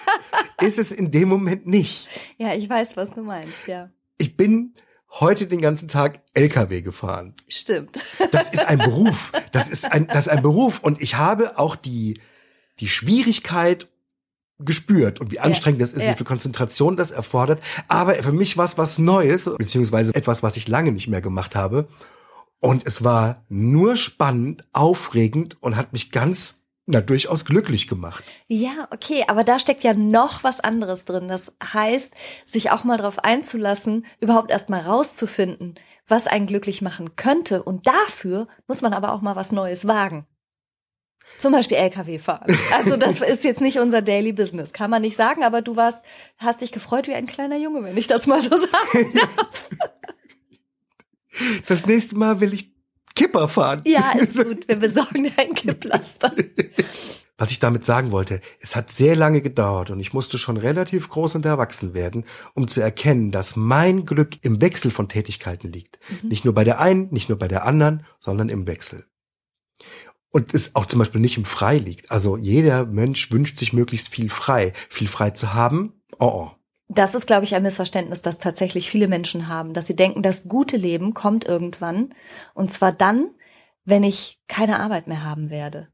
Ist 0.60 0.80
es 0.80 0.90
in 0.90 1.12
dem 1.12 1.28
Moment 1.28 1.68
nicht. 1.68 2.08
Ja, 2.38 2.54
ich 2.54 2.68
weiß, 2.68 2.96
was 2.96 3.12
du 3.12 3.22
meinst, 3.22 3.68
ja. 3.68 3.90
Ich 4.16 4.36
bin 4.36 4.74
heute 5.20 5.46
den 5.46 5.60
ganzen 5.60 5.88
Tag 5.88 6.20
LKW 6.34 6.82
gefahren. 6.82 7.34
Stimmt. 7.48 8.04
Das 8.30 8.50
ist 8.50 8.66
ein 8.66 8.78
Beruf. 8.78 9.32
Das 9.52 9.68
ist 9.68 9.90
ein, 9.90 10.06
das 10.06 10.26
ist 10.26 10.28
ein 10.28 10.42
Beruf. 10.42 10.80
Und 10.80 11.00
ich 11.00 11.16
habe 11.16 11.58
auch 11.58 11.76
die, 11.76 12.20
die 12.80 12.88
Schwierigkeit 12.88 13.88
gespürt 14.60 15.20
und 15.20 15.30
wie 15.30 15.38
anstrengend 15.38 15.80
ja, 15.80 15.84
das 15.84 15.92
ist, 15.92 16.02
ja. 16.02 16.12
wie 16.12 16.16
viel 16.16 16.26
Konzentration 16.26 16.96
das 16.96 17.10
erfordert. 17.10 17.62
Aber 17.86 18.14
für 18.14 18.32
mich 18.32 18.56
war 18.56 18.64
es 18.64 18.76
was 18.76 18.98
Neues, 18.98 19.50
beziehungsweise 19.56 20.14
etwas, 20.14 20.42
was 20.42 20.56
ich 20.56 20.68
lange 20.68 20.92
nicht 20.92 21.08
mehr 21.08 21.20
gemacht 21.20 21.54
habe. 21.54 21.88
Und 22.60 22.86
es 22.86 23.04
war 23.04 23.44
nur 23.48 23.94
spannend, 23.94 24.64
aufregend 24.72 25.56
und 25.60 25.76
hat 25.76 25.92
mich 25.92 26.10
ganz 26.10 26.64
na, 26.90 27.02
durchaus 27.02 27.44
glücklich 27.44 27.86
gemacht. 27.86 28.24
Ja, 28.46 28.88
okay, 28.90 29.24
aber 29.28 29.44
da 29.44 29.58
steckt 29.58 29.84
ja 29.84 29.92
noch 29.92 30.42
was 30.42 30.58
anderes 30.58 31.04
drin. 31.04 31.28
Das 31.28 31.52
heißt, 31.62 32.14
sich 32.46 32.70
auch 32.70 32.82
mal 32.82 32.96
darauf 32.96 33.18
einzulassen, 33.18 34.06
überhaupt 34.20 34.50
erst 34.50 34.70
mal 34.70 34.80
rauszufinden, 34.80 35.74
was 36.06 36.26
einen 36.26 36.46
glücklich 36.46 36.80
machen 36.80 37.14
könnte. 37.14 37.62
Und 37.62 37.86
dafür 37.86 38.48
muss 38.66 38.80
man 38.80 38.94
aber 38.94 39.12
auch 39.12 39.20
mal 39.20 39.36
was 39.36 39.52
Neues 39.52 39.86
wagen. 39.86 40.26
Zum 41.36 41.52
Beispiel 41.52 41.76
LKW 41.76 42.18
fahren. 42.18 42.58
Also 42.72 42.96
das 42.96 43.20
ist 43.28 43.44
jetzt 43.44 43.60
nicht 43.60 43.78
unser 43.78 44.00
Daily 44.00 44.32
Business, 44.32 44.72
kann 44.72 44.90
man 44.90 45.02
nicht 45.02 45.16
sagen, 45.16 45.44
aber 45.44 45.60
du 45.60 45.76
warst, 45.76 46.00
hast 46.38 46.62
dich 46.62 46.72
gefreut 46.72 47.06
wie 47.06 47.12
ein 47.12 47.26
kleiner 47.26 47.58
Junge, 47.58 47.84
wenn 47.84 47.98
ich 47.98 48.06
das 48.06 48.26
mal 48.26 48.40
so 48.40 48.56
sagen 48.56 49.12
darf. 49.14 49.68
Das 51.66 51.84
nächste 51.84 52.16
Mal 52.16 52.40
will 52.40 52.54
ich 52.54 52.77
Kipper 53.18 53.48
fahren. 53.48 53.82
Ja, 53.84 54.12
ist 54.12 54.42
gut. 54.42 54.66
Wir 54.68 54.76
besorgen 54.76 55.24
dir 55.24 55.32
ein 55.36 55.54
Kipplaster. 55.54 56.32
Was 57.40 57.52
ich 57.52 57.60
damit 57.60 57.84
sagen 57.84 58.10
wollte, 58.10 58.40
es 58.60 58.74
hat 58.74 58.90
sehr 58.90 59.14
lange 59.14 59.42
gedauert 59.42 59.90
und 59.90 60.00
ich 60.00 60.12
musste 60.12 60.38
schon 60.38 60.56
relativ 60.56 61.08
groß 61.08 61.36
und 61.36 61.46
erwachsen 61.46 61.94
werden, 61.94 62.24
um 62.54 62.66
zu 62.66 62.80
erkennen, 62.80 63.30
dass 63.30 63.54
mein 63.54 64.06
Glück 64.06 64.44
im 64.44 64.60
Wechsel 64.60 64.90
von 64.90 65.08
Tätigkeiten 65.08 65.70
liegt. 65.70 66.00
Mhm. 66.08 66.30
Nicht 66.30 66.44
nur 66.44 66.54
bei 66.54 66.64
der 66.64 66.80
einen, 66.80 67.12
nicht 67.12 67.28
nur 67.28 67.38
bei 67.38 67.46
der 67.46 67.64
anderen, 67.64 68.04
sondern 68.18 68.48
im 68.48 68.66
Wechsel 68.66 69.04
und 70.30 70.54
es 70.54 70.74
auch 70.74 70.86
zum 70.86 70.98
Beispiel 70.98 71.20
nicht 71.20 71.36
im 71.36 71.44
Frei 71.44 71.78
liegt. 71.78 72.10
Also 72.10 72.36
jeder 72.36 72.84
Mensch 72.84 73.30
wünscht 73.30 73.56
sich 73.56 73.72
möglichst 73.72 74.08
viel 74.08 74.28
frei. 74.28 74.72
Viel 74.88 75.08
frei 75.08 75.30
zu 75.30 75.54
haben, 75.54 76.02
oh 76.18 76.26
oh. 76.26 76.57
Das 76.88 77.14
ist, 77.14 77.26
glaube 77.26 77.44
ich, 77.44 77.54
ein 77.54 77.62
Missverständnis, 77.62 78.22
das 78.22 78.38
tatsächlich 78.38 78.90
viele 78.90 79.08
Menschen 79.08 79.48
haben, 79.48 79.74
dass 79.74 79.86
sie 79.86 79.96
denken, 79.96 80.22
das 80.22 80.48
gute 80.48 80.76
Leben 80.78 81.12
kommt 81.12 81.44
irgendwann. 81.44 82.14
Und 82.54 82.72
zwar 82.72 82.92
dann, 82.92 83.30
wenn 83.84 84.02
ich 84.02 84.40
keine 84.48 84.80
Arbeit 84.80 85.06
mehr 85.06 85.22
haben 85.22 85.50
werde. 85.50 85.88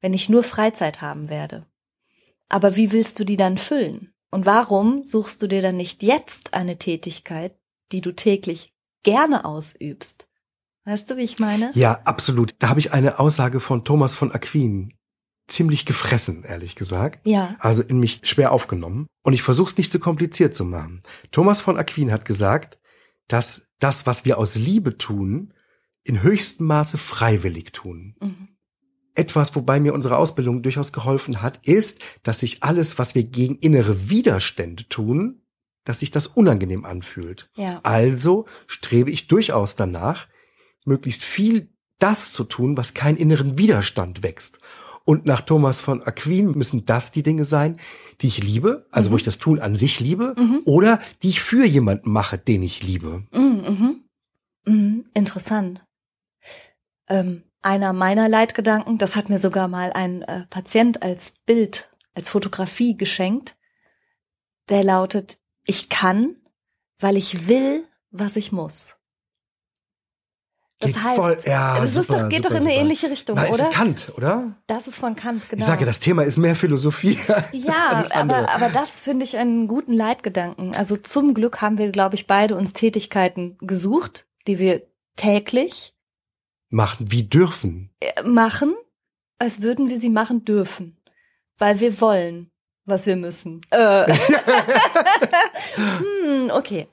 Wenn 0.00 0.14
ich 0.14 0.28
nur 0.28 0.44
Freizeit 0.44 1.02
haben 1.02 1.28
werde. 1.28 1.66
Aber 2.48 2.76
wie 2.76 2.92
willst 2.92 3.18
du 3.18 3.24
die 3.24 3.36
dann 3.36 3.58
füllen? 3.58 4.14
Und 4.30 4.46
warum 4.46 5.06
suchst 5.06 5.42
du 5.42 5.48
dir 5.48 5.60
dann 5.60 5.76
nicht 5.76 6.02
jetzt 6.02 6.54
eine 6.54 6.78
Tätigkeit, 6.78 7.56
die 7.90 8.00
du 8.00 8.12
täglich 8.12 8.72
gerne 9.02 9.44
ausübst? 9.44 10.28
Weißt 10.84 11.10
du, 11.10 11.16
wie 11.16 11.22
ich 11.22 11.38
meine? 11.38 11.70
Ja, 11.74 12.00
absolut. 12.04 12.54
Da 12.60 12.68
habe 12.68 12.80
ich 12.80 12.92
eine 12.92 13.18
Aussage 13.18 13.60
von 13.60 13.84
Thomas 13.84 14.14
von 14.14 14.32
Aquin 14.32 14.94
ziemlich 15.48 15.86
gefressen, 15.86 16.44
ehrlich 16.44 16.76
gesagt. 16.76 17.26
Ja. 17.26 17.56
Also 17.58 17.82
in 17.82 17.98
mich 17.98 18.20
schwer 18.24 18.52
aufgenommen. 18.52 19.06
Und 19.22 19.32
ich 19.32 19.42
versuche 19.42 19.70
es 19.70 19.78
nicht 19.78 19.90
zu 19.90 19.98
kompliziert 19.98 20.54
zu 20.54 20.64
machen. 20.64 21.02
Thomas 21.32 21.60
von 21.60 21.78
Aquin 21.78 22.12
hat 22.12 22.24
gesagt, 22.24 22.78
dass 23.26 23.66
das, 23.80 24.06
was 24.06 24.24
wir 24.24 24.38
aus 24.38 24.56
Liebe 24.56 24.98
tun, 24.98 25.52
in 26.04 26.22
höchstem 26.22 26.66
Maße 26.66 26.98
freiwillig 26.98 27.72
tun. 27.72 28.14
Mhm. 28.20 28.48
Etwas, 29.14 29.54
wobei 29.56 29.80
mir 29.80 29.94
unsere 29.94 30.16
Ausbildung 30.16 30.62
durchaus 30.62 30.92
geholfen 30.92 31.42
hat, 31.42 31.66
ist, 31.66 32.00
dass 32.22 32.40
sich 32.40 32.62
alles, 32.62 32.98
was 32.98 33.14
wir 33.14 33.24
gegen 33.24 33.56
innere 33.56 34.10
Widerstände 34.10 34.88
tun, 34.88 35.42
dass 35.84 36.00
sich 36.00 36.10
das 36.10 36.26
unangenehm 36.28 36.84
anfühlt. 36.84 37.50
Ja. 37.56 37.80
Also 37.82 38.46
strebe 38.66 39.10
ich 39.10 39.26
durchaus 39.26 39.74
danach, 39.74 40.28
möglichst 40.84 41.24
viel 41.24 41.74
das 41.98 42.32
zu 42.32 42.44
tun, 42.44 42.76
was 42.76 42.94
keinen 42.94 43.16
inneren 43.16 43.58
Widerstand 43.58 44.22
wächst. 44.22 44.60
Und 45.08 45.24
nach 45.24 45.40
Thomas 45.40 45.80
von 45.80 46.02
Aquin 46.02 46.50
müssen 46.50 46.84
das 46.84 47.12
die 47.12 47.22
Dinge 47.22 47.44
sein, 47.44 47.80
die 48.20 48.26
ich 48.26 48.44
liebe, 48.44 48.86
also 48.90 49.08
mhm. 49.08 49.12
wo 49.12 49.16
ich 49.16 49.22
das 49.22 49.38
Tun 49.38 49.58
an 49.58 49.74
sich 49.74 50.00
liebe, 50.00 50.34
mhm. 50.36 50.60
oder 50.66 51.00
die 51.22 51.30
ich 51.30 51.40
für 51.40 51.64
jemanden 51.64 52.12
mache, 52.12 52.36
den 52.36 52.62
ich 52.62 52.82
liebe. 52.82 53.24
Mhm. 53.32 53.40
mhm. 53.40 54.04
mhm. 54.66 55.06
Interessant. 55.14 55.82
Ähm, 57.08 57.42
einer 57.62 57.94
meiner 57.94 58.28
Leitgedanken, 58.28 58.98
das 58.98 59.16
hat 59.16 59.30
mir 59.30 59.38
sogar 59.38 59.66
mal 59.66 59.94
ein 59.94 60.20
äh, 60.20 60.44
Patient 60.50 61.02
als 61.02 61.32
Bild, 61.46 61.88
als 62.12 62.28
Fotografie 62.28 62.94
geschenkt, 62.94 63.56
der 64.68 64.84
lautet, 64.84 65.38
ich 65.64 65.88
kann, 65.88 66.36
weil 66.98 67.16
ich 67.16 67.48
will, 67.48 67.86
was 68.10 68.36
ich 68.36 68.52
muss. 68.52 68.97
Das 70.80 70.92
geht 70.92 71.02
heißt, 71.02 71.16
voll, 71.16 71.38
ja, 71.44 71.80
das 71.80 71.92
super, 71.92 72.22
doch, 72.22 72.28
geht 72.28 72.44
super, 72.44 72.50
doch 72.50 72.56
in 72.56 72.62
eine 72.62 72.70
super. 72.70 72.80
ähnliche 72.80 73.10
Richtung, 73.10 73.36
Na, 73.36 73.48
oder? 73.48 73.68
Ist 73.68 73.74
Kant, 73.74 74.12
oder? 74.16 74.56
Das 74.68 74.86
ist 74.86 74.96
von 74.96 75.16
Kant, 75.16 75.48
genau. 75.48 75.58
Ich 75.58 75.66
sage, 75.66 75.84
das 75.84 75.98
Thema 75.98 76.22
ist 76.22 76.36
mehr 76.36 76.54
Philosophie. 76.54 77.18
Als 77.28 77.66
ja, 77.66 77.88
alles 77.94 78.12
andere. 78.12 78.48
aber, 78.48 78.54
aber 78.54 78.68
das 78.68 79.00
finde 79.00 79.24
ich 79.24 79.36
einen 79.36 79.66
guten 79.66 79.92
Leitgedanken. 79.92 80.76
Also 80.76 80.96
zum 80.96 81.34
Glück 81.34 81.60
haben 81.60 81.78
wir, 81.78 81.90
glaube 81.90 82.14
ich, 82.14 82.28
beide 82.28 82.54
uns 82.54 82.74
Tätigkeiten 82.74 83.58
gesucht, 83.60 84.26
die 84.46 84.60
wir 84.60 84.82
täglich 85.16 85.94
machen, 86.70 87.10
wie 87.10 87.24
dürfen. 87.24 87.90
Äh, 87.98 88.22
machen, 88.22 88.76
als 89.40 89.62
würden 89.62 89.88
wir 89.88 89.98
sie 89.98 90.10
machen 90.10 90.44
dürfen. 90.44 90.96
Weil 91.56 91.80
wir 91.80 92.00
wollen, 92.00 92.52
was 92.84 93.04
wir 93.04 93.16
müssen. 93.16 93.62
Äh. 93.70 94.12
hm, 95.74 96.50
okay. 96.52 96.86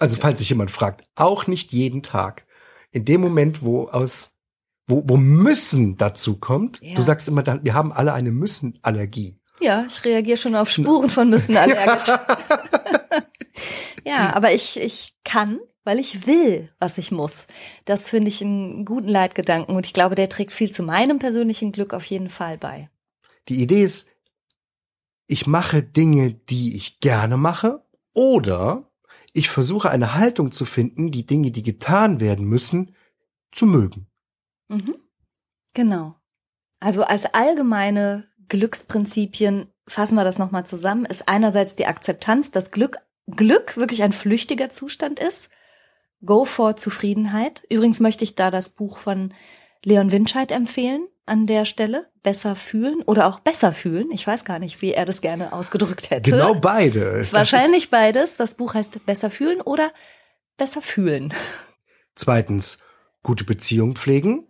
Also 0.00 0.16
falls 0.16 0.40
sich 0.40 0.48
jemand 0.48 0.72
fragt, 0.72 1.04
auch 1.14 1.46
nicht 1.46 1.72
jeden 1.72 2.02
Tag 2.02 2.46
in 2.94 3.04
dem 3.04 3.20
Moment, 3.20 3.62
wo 3.62 3.88
aus 3.88 4.30
wo, 4.86 5.02
wo 5.06 5.16
müssen 5.16 5.96
dazu 5.96 6.38
kommt. 6.38 6.78
Ja. 6.82 6.94
Du 6.94 7.02
sagst 7.02 7.26
immer, 7.28 7.42
dann, 7.42 7.64
wir 7.64 7.74
haben 7.74 7.92
alle 7.92 8.12
eine 8.12 8.30
Müssenallergie. 8.30 9.38
Ja, 9.60 9.86
ich 9.88 10.04
reagiere 10.04 10.36
schon 10.36 10.54
auf 10.54 10.70
Spuren 10.70 11.08
von 11.08 11.30
Müssen 11.30 11.56
allergisch. 11.56 12.08
ja, 14.04 14.34
aber 14.34 14.52
ich, 14.52 14.78
ich 14.78 15.14
kann, 15.24 15.58
weil 15.84 15.98
ich 15.98 16.26
will, 16.26 16.70
was 16.80 16.98
ich 16.98 17.10
muss. 17.10 17.46
Das 17.84 18.10
finde 18.10 18.28
ich 18.28 18.42
einen 18.42 18.84
guten 18.84 19.08
Leitgedanken 19.08 19.74
und 19.74 19.86
ich 19.86 19.94
glaube, 19.94 20.16
der 20.16 20.28
trägt 20.28 20.52
viel 20.52 20.70
zu 20.70 20.82
meinem 20.82 21.18
persönlichen 21.18 21.72
Glück 21.72 21.94
auf 21.94 22.04
jeden 22.04 22.28
Fall 22.28 22.58
bei. 22.58 22.90
Die 23.48 23.62
Idee 23.62 23.82
ist, 23.82 24.08
ich 25.26 25.46
mache 25.46 25.82
Dinge, 25.82 26.32
die 26.32 26.76
ich 26.76 27.00
gerne 27.00 27.36
mache, 27.36 27.82
oder 28.12 28.90
ich 29.34 29.50
versuche 29.50 29.90
eine 29.90 30.14
Haltung 30.14 30.52
zu 30.52 30.64
finden, 30.64 31.10
die 31.10 31.26
Dinge, 31.26 31.50
die 31.50 31.64
getan 31.64 32.20
werden 32.20 32.46
müssen, 32.46 32.94
zu 33.52 33.66
mögen. 33.66 34.06
Mhm. 34.68 34.94
Genau. 35.74 36.14
Also 36.80 37.02
als 37.02 37.26
allgemeine 37.26 38.28
Glücksprinzipien 38.48 39.72
fassen 39.88 40.14
wir 40.14 40.24
das 40.24 40.38
nochmal 40.38 40.64
zusammen, 40.64 41.04
ist 41.04 41.28
einerseits 41.28 41.74
die 41.74 41.86
Akzeptanz, 41.86 42.52
dass 42.52 42.70
Glück, 42.70 42.98
Glück 43.26 43.76
wirklich 43.76 44.02
ein 44.02 44.12
flüchtiger 44.12 44.70
Zustand 44.70 45.18
ist. 45.18 45.50
Go 46.24 46.44
for 46.44 46.76
Zufriedenheit. 46.76 47.64
Übrigens 47.68 48.00
möchte 48.00 48.24
ich 48.24 48.36
da 48.36 48.50
das 48.50 48.70
Buch 48.70 48.98
von 48.98 49.34
Leon 49.84 50.12
Winscheid 50.12 50.50
empfehlen 50.50 51.06
an 51.26 51.46
der 51.46 51.64
Stelle. 51.64 52.10
Besser 52.22 52.56
fühlen 52.56 53.02
oder 53.02 53.26
auch 53.26 53.40
besser 53.40 53.74
fühlen. 53.74 54.10
Ich 54.10 54.26
weiß 54.26 54.46
gar 54.46 54.58
nicht, 54.58 54.80
wie 54.80 54.92
er 54.92 55.04
das 55.04 55.20
gerne 55.20 55.52
ausgedrückt 55.52 56.08
hätte. 56.10 56.30
Genau 56.30 56.54
beide. 56.54 57.20
Das 57.20 57.32
Wahrscheinlich 57.34 57.90
beides. 57.90 58.36
Das 58.36 58.54
Buch 58.54 58.72
heißt 58.72 59.04
Besser 59.04 59.30
fühlen 59.30 59.60
oder 59.60 59.92
Besser 60.56 60.80
fühlen. 60.80 61.34
Zweitens, 62.14 62.78
gute 63.22 63.44
Beziehung 63.44 63.94
pflegen. 63.96 64.46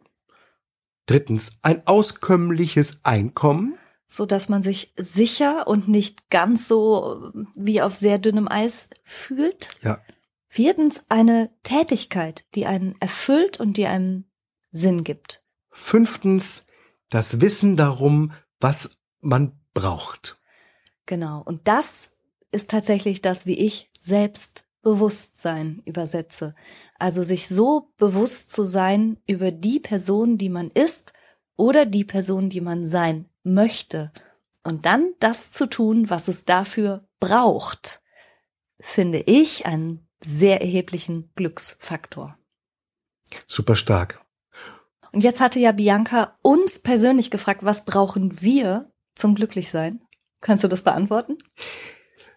Drittens, 1.06 1.58
ein 1.62 1.84
auskömmliches 1.86 3.00
Einkommen. 3.02 3.76
so 4.06 4.26
dass 4.26 4.48
man 4.48 4.62
sich 4.62 4.92
sicher 4.96 5.66
und 5.66 5.88
nicht 5.88 6.30
ganz 6.30 6.68
so 6.68 7.32
wie 7.56 7.82
auf 7.82 7.96
sehr 7.96 8.18
dünnem 8.18 8.46
Eis 8.48 8.88
fühlt. 9.02 9.70
Ja. 9.82 9.98
Viertens 10.46 11.04
eine 11.08 11.50
Tätigkeit, 11.64 12.44
die 12.54 12.66
einen 12.66 12.94
erfüllt 13.00 13.58
und 13.58 13.76
die 13.76 13.86
einem 13.86 14.26
Sinn 14.74 15.04
gibt. 15.04 15.42
Fünftens, 15.70 16.66
das 17.08 17.40
Wissen 17.40 17.76
darum, 17.76 18.32
was 18.60 18.98
man 19.20 19.58
braucht. 19.72 20.42
Genau. 21.06 21.42
Und 21.42 21.66
das 21.68 22.10
ist 22.50 22.70
tatsächlich 22.70 23.22
das, 23.22 23.46
wie 23.46 23.58
ich 23.58 23.90
Selbstbewusstsein 23.98 25.80
übersetze. 25.84 26.54
Also 26.98 27.22
sich 27.22 27.48
so 27.48 27.92
bewusst 27.98 28.52
zu 28.52 28.64
sein 28.64 29.18
über 29.26 29.52
die 29.52 29.80
Person, 29.80 30.38
die 30.38 30.48
man 30.48 30.70
ist 30.70 31.12
oder 31.56 31.86
die 31.86 32.04
Person, 32.04 32.50
die 32.50 32.60
man 32.60 32.84
sein 32.84 33.28
möchte. 33.44 34.12
Und 34.64 34.86
dann 34.86 35.14
das 35.20 35.52
zu 35.52 35.66
tun, 35.66 36.10
was 36.10 36.28
es 36.28 36.44
dafür 36.44 37.06
braucht, 37.20 38.02
finde 38.80 39.20
ich 39.20 39.66
einen 39.66 40.08
sehr 40.20 40.62
erheblichen 40.62 41.30
Glücksfaktor. 41.36 42.36
Super 43.46 43.76
stark. 43.76 44.23
Und 45.14 45.22
jetzt 45.22 45.40
hatte 45.40 45.60
ja 45.60 45.70
Bianca 45.70 46.36
uns 46.42 46.80
persönlich 46.80 47.30
gefragt, 47.30 47.60
was 47.62 47.84
brauchen 47.84 48.42
wir 48.42 48.90
zum 49.14 49.36
Glücklichsein? 49.36 50.00
Kannst 50.40 50.64
du 50.64 50.68
das 50.68 50.82
beantworten? 50.82 51.38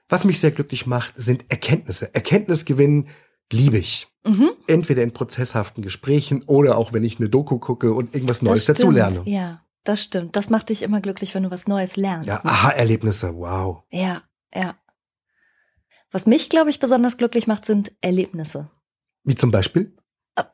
Was 0.09 0.23
mich 0.23 0.39
sehr 0.39 0.51
glücklich 0.51 0.85
macht, 0.85 1.13
sind 1.17 1.45
Erkenntnisse. 1.49 2.13
Erkenntnisgewinn 2.13 3.09
liebe 3.51 3.77
ich. 3.79 4.07
Mhm. 4.23 4.51
Entweder 4.67 5.01
in 5.01 5.11
prozesshaften 5.11 5.81
Gesprächen 5.81 6.43
oder 6.43 6.77
auch 6.77 6.93
wenn 6.93 7.03
ich 7.03 7.19
eine 7.19 7.29
Doku 7.29 7.57
gucke 7.57 7.93
und 7.93 8.13
irgendwas 8.13 8.43
Neues 8.43 8.65
Das 8.65 8.77
dazu 8.77 8.91
stimmt. 8.91 8.95
lerne. 8.95 9.21
Ja, 9.25 9.65
das 9.83 10.03
stimmt. 10.03 10.35
Das 10.35 10.51
macht 10.51 10.69
dich 10.69 10.83
immer 10.83 11.01
glücklich, 11.01 11.33
wenn 11.33 11.43
du 11.43 11.51
was 11.51 11.67
Neues 11.67 11.95
lernst. 11.97 12.27
Ja, 12.27 12.35
ne? 12.35 12.45
Aha-Erlebnisse, 12.45 13.35
wow. 13.35 13.83
ja, 13.89 14.21
ja. 14.53 14.75
Was 16.11 16.27
mich, 16.27 16.49
glaube 16.49 16.69
ich, 16.69 16.79
besonders 16.79 17.17
glücklich 17.17 17.47
macht, 17.47 17.65
sind 17.65 17.91
Erlebnisse. 18.01 18.69
Wie 19.23 19.35
zum 19.35 19.49
Beispiel? 19.51 19.97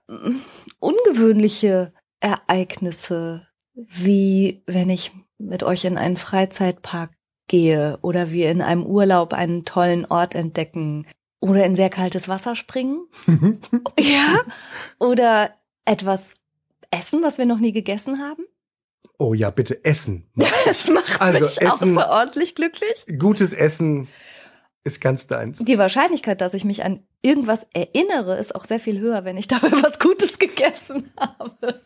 Ähm, 0.09 0.41
Ungewöhnliche 0.79 1.93
Ereignisse, 2.23 3.47
wie 3.73 4.63
wenn 4.65 4.89
ich 4.89 5.11
mit 5.37 5.63
euch 5.63 5.85
in 5.85 5.97
einen 5.97 6.17
Freizeitpark 6.17 7.11
gehe 7.47 7.99
oder 8.01 8.31
wir 8.31 8.49
in 8.49 8.61
einem 8.61 8.85
Urlaub 8.85 9.33
einen 9.33 9.65
tollen 9.65 10.05
Ort 10.05 10.33
entdecken 10.35 11.05
oder 11.41 11.65
in 11.65 11.75
sehr 11.75 11.89
kaltes 11.89 12.27
Wasser 12.29 12.55
springen. 12.55 13.05
Ja. 13.99 14.39
Oder 14.99 15.53
etwas 15.85 16.35
essen, 16.91 17.21
was 17.21 17.37
wir 17.37 17.45
noch 17.45 17.59
nie 17.59 17.73
gegessen 17.73 18.19
haben. 18.19 18.45
oh 19.19 19.33
ja, 19.33 19.49
bitte 19.49 19.83
Essen. 19.83 20.29
Das 20.65 20.87
macht 20.89 21.19
Also 21.21 21.45
mich 21.45 21.67
auch 21.67 21.73
Essen- 21.75 21.93
so 21.95 22.01
ordentlich 22.05 22.55
glücklich. 22.55 23.05
Gutes 23.19 23.51
Essen 23.53 24.07
ist 24.83 24.99
ganz 24.99 25.27
deins. 25.27 25.59
Die 25.59 25.77
Wahrscheinlichkeit, 25.77 26.41
dass 26.41 26.53
ich 26.53 26.65
mich 26.65 26.83
an 26.83 27.03
irgendwas 27.21 27.65
erinnere, 27.73 28.37
ist 28.37 28.53
auch 28.53 28.65
sehr 28.65 28.79
viel 28.79 28.99
höher, 28.99 29.23
wenn 29.23 29.37
ich 29.37 29.47
dabei 29.47 29.71
was 29.71 29.97
Gutes 29.99 30.39
gegessen 30.39 31.11
habe. 31.17 31.81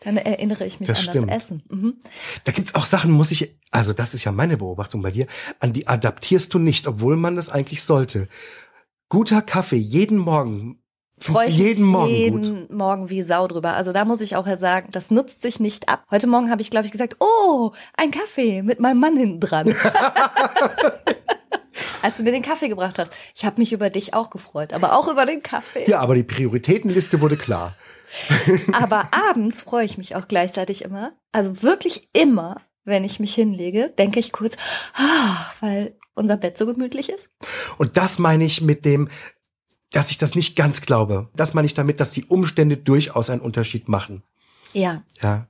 Dann 0.00 0.16
erinnere 0.16 0.66
ich 0.66 0.80
mich 0.80 0.88
Das 0.88 0.98
an 0.98 1.04
stimmt. 1.04 1.30
das 1.30 1.36
Essen. 1.36 1.62
Mhm. 1.68 1.96
Da 2.44 2.52
gibt's 2.52 2.74
auch 2.74 2.84
Sachen, 2.84 3.12
muss 3.12 3.30
ich, 3.30 3.56
also 3.70 3.92
das 3.92 4.14
ist 4.14 4.24
ja 4.24 4.32
meine 4.32 4.56
Beobachtung 4.56 5.00
bei 5.02 5.10
dir, 5.12 5.26
an 5.60 5.72
die 5.72 5.86
adaptierst 5.86 6.52
du 6.52 6.58
nicht, 6.58 6.86
obwohl 6.88 7.16
man 7.16 7.36
das 7.36 7.50
eigentlich 7.50 7.84
sollte. 7.84 8.28
Guter 9.08 9.42
Kaffee 9.42 9.76
jeden 9.76 10.18
Morgen. 10.18 10.82
Freue 11.22 11.48
ich 11.48 11.58
jeden 11.58 11.84
Morgen 11.84 12.10
jeden 12.10 12.42
gut. 12.42 12.70
Morgen 12.70 13.10
wie 13.10 13.22
Sau 13.22 13.46
drüber. 13.46 13.74
Also 13.74 13.92
da 13.92 14.06
muss 14.06 14.22
ich 14.22 14.36
auch 14.36 14.46
sagen, 14.56 14.88
das 14.90 15.10
nutzt 15.10 15.42
sich 15.42 15.60
nicht 15.60 15.88
ab. 15.88 16.04
Heute 16.10 16.26
Morgen 16.26 16.50
habe 16.50 16.62
ich, 16.62 16.70
glaube 16.70 16.86
ich, 16.86 16.92
gesagt, 16.92 17.16
oh, 17.20 17.72
ein 17.96 18.10
Kaffee 18.10 18.62
mit 18.62 18.80
meinem 18.80 19.00
Mann 19.00 19.16
hinten 19.18 19.40
dran. 19.40 19.66
Als 22.02 22.16
du 22.16 22.22
mir 22.22 22.32
den 22.32 22.42
Kaffee 22.42 22.68
gebracht 22.68 22.98
hast. 22.98 23.12
Ich 23.34 23.44
habe 23.44 23.60
mich 23.60 23.72
über 23.72 23.90
dich 23.90 24.14
auch 24.14 24.30
gefreut, 24.30 24.72
aber 24.72 24.94
auch 24.94 25.08
über 25.08 25.26
den 25.26 25.42
Kaffee. 25.42 25.88
Ja, 25.88 26.00
aber 26.00 26.14
die 26.14 26.22
Prioritätenliste 26.22 27.20
wurde 27.20 27.36
klar. 27.36 27.74
Aber 28.72 29.08
abends 29.12 29.62
freue 29.62 29.84
ich 29.84 29.96
mich 29.96 30.16
auch 30.16 30.26
gleichzeitig 30.26 30.82
immer. 30.82 31.12
Also 31.30 31.62
wirklich 31.62 32.08
immer, 32.12 32.60
wenn 32.84 33.04
ich 33.04 33.20
mich 33.20 33.32
hinlege, 33.34 33.94
denke 33.98 34.18
ich 34.18 34.32
kurz, 34.32 34.56
ah, 34.94 35.46
weil 35.60 35.96
unser 36.14 36.36
Bett 36.36 36.58
so 36.58 36.66
gemütlich 36.66 37.08
ist. 37.08 37.32
Und 37.78 37.96
das 37.96 38.18
meine 38.18 38.44
ich 38.44 38.62
mit 38.62 38.84
dem, 38.84 39.08
dass 39.92 40.10
ich 40.10 40.18
das 40.18 40.34
nicht 40.34 40.56
ganz 40.56 40.80
glaube. 40.80 41.28
Das 41.34 41.54
meine 41.54 41.66
ich 41.66 41.74
damit, 41.74 42.00
dass 42.00 42.10
die 42.12 42.24
Umstände 42.24 42.76
durchaus 42.76 43.30
einen 43.30 43.40
Unterschied 43.40 43.88
machen. 43.88 44.22
Ja, 44.72 45.04
Ja. 45.22 45.46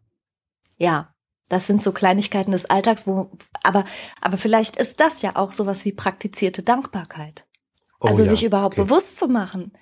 ja. 0.77 1.15
Das 1.51 1.67
sind 1.67 1.83
so 1.83 1.91
Kleinigkeiten 1.93 2.53
des 2.53 2.65
Alltags, 2.67 3.09
wo, 3.09 3.33
aber, 3.65 3.85
aber 4.21 4.39
vielleicht 4.39 4.77
ist 4.77 5.01
das 5.01 5.21
ja 5.21 5.35
auch 5.35 5.51
sowas 5.51 5.85
wie 5.85 5.93
praktizierte 5.93 6.63
Dankbarkeit. 6.63 7.45
Oh 8.01 8.07
also 8.07 8.23
ja, 8.23 8.31
sich 8.31 8.45
überhaupt 8.45 8.79
okay. 8.79 8.85
bewusst 8.85 9.17
zu 9.17 9.27
machen, 9.27 9.73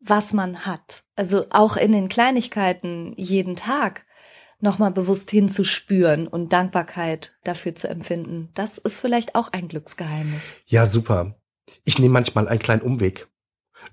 was 0.00 0.32
man 0.32 0.66
hat. 0.66 1.04
Also 1.14 1.46
auch 1.50 1.76
in 1.76 1.92
den 1.92 2.08
Kleinigkeiten 2.08 3.14
jeden 3.16 3.54
Tag 3.54 4.04
nochmal 4.58 4.90
bewusst 4.90 5.30
hinzuspüren 5.30 6.26
und 6.26 6.52
Dankbarkeit 6.52 7.36
dafür 7.44 7.76
zu 7.76 7.88
empfinden. 7.88 8.50
Das 8.54 8.78
ist 8.78 9.00
vielleicht 9.00 9.36
auch 9.36 9.52
ein 9.52 9.68
Glücksgeheimnis. 9.68 10.56
Ja, 10.66 10.84
super. 10.84 11.36
Ich 11.84 12.00
nehme 12.00 12.12
manchmal 12.12 12.48
einen 12.48 12.58
kleinen 12.58 12.82
Umweg 12.82 13.28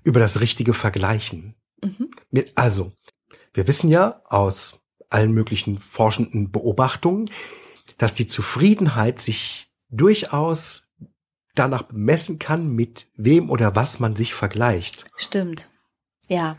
über 0.02 0.18
das 0.18 0.40
richtige 0.40 0.74
Vergleichen. 0.74 1.54
Mhm. 1.80 2.10
Mit, 2.32 2.52
also, 2.56 2.92
wir 3.54 3.68
wissen 3.68 3.88
ja 3.88 4.22
aus 4.24 4.81
allen 5.12 5.32
möglichen 5.32 5.78
forschenden 5.78 6.50
Beobachtungen, 6.50 7.30
dass 7.98 8.14
die 8.14 8.26
Zufriedenheit 8.26 9.20
sich 9.20 9.70
durchaus 9.90 10.90
danach 11.54 11.82
bemessen 11.82 12.38
kann, 12.38 12.68
mit 12.68 13.08
wem 13.14 13.50
oder 13.50 13.76
was 13.76 14.00
man 14.00 14.16
sich 14.16 14.34
vergleicht. 14.34 15.04
Stimmt. 15.16 15.70
Ja. 16.28 16.56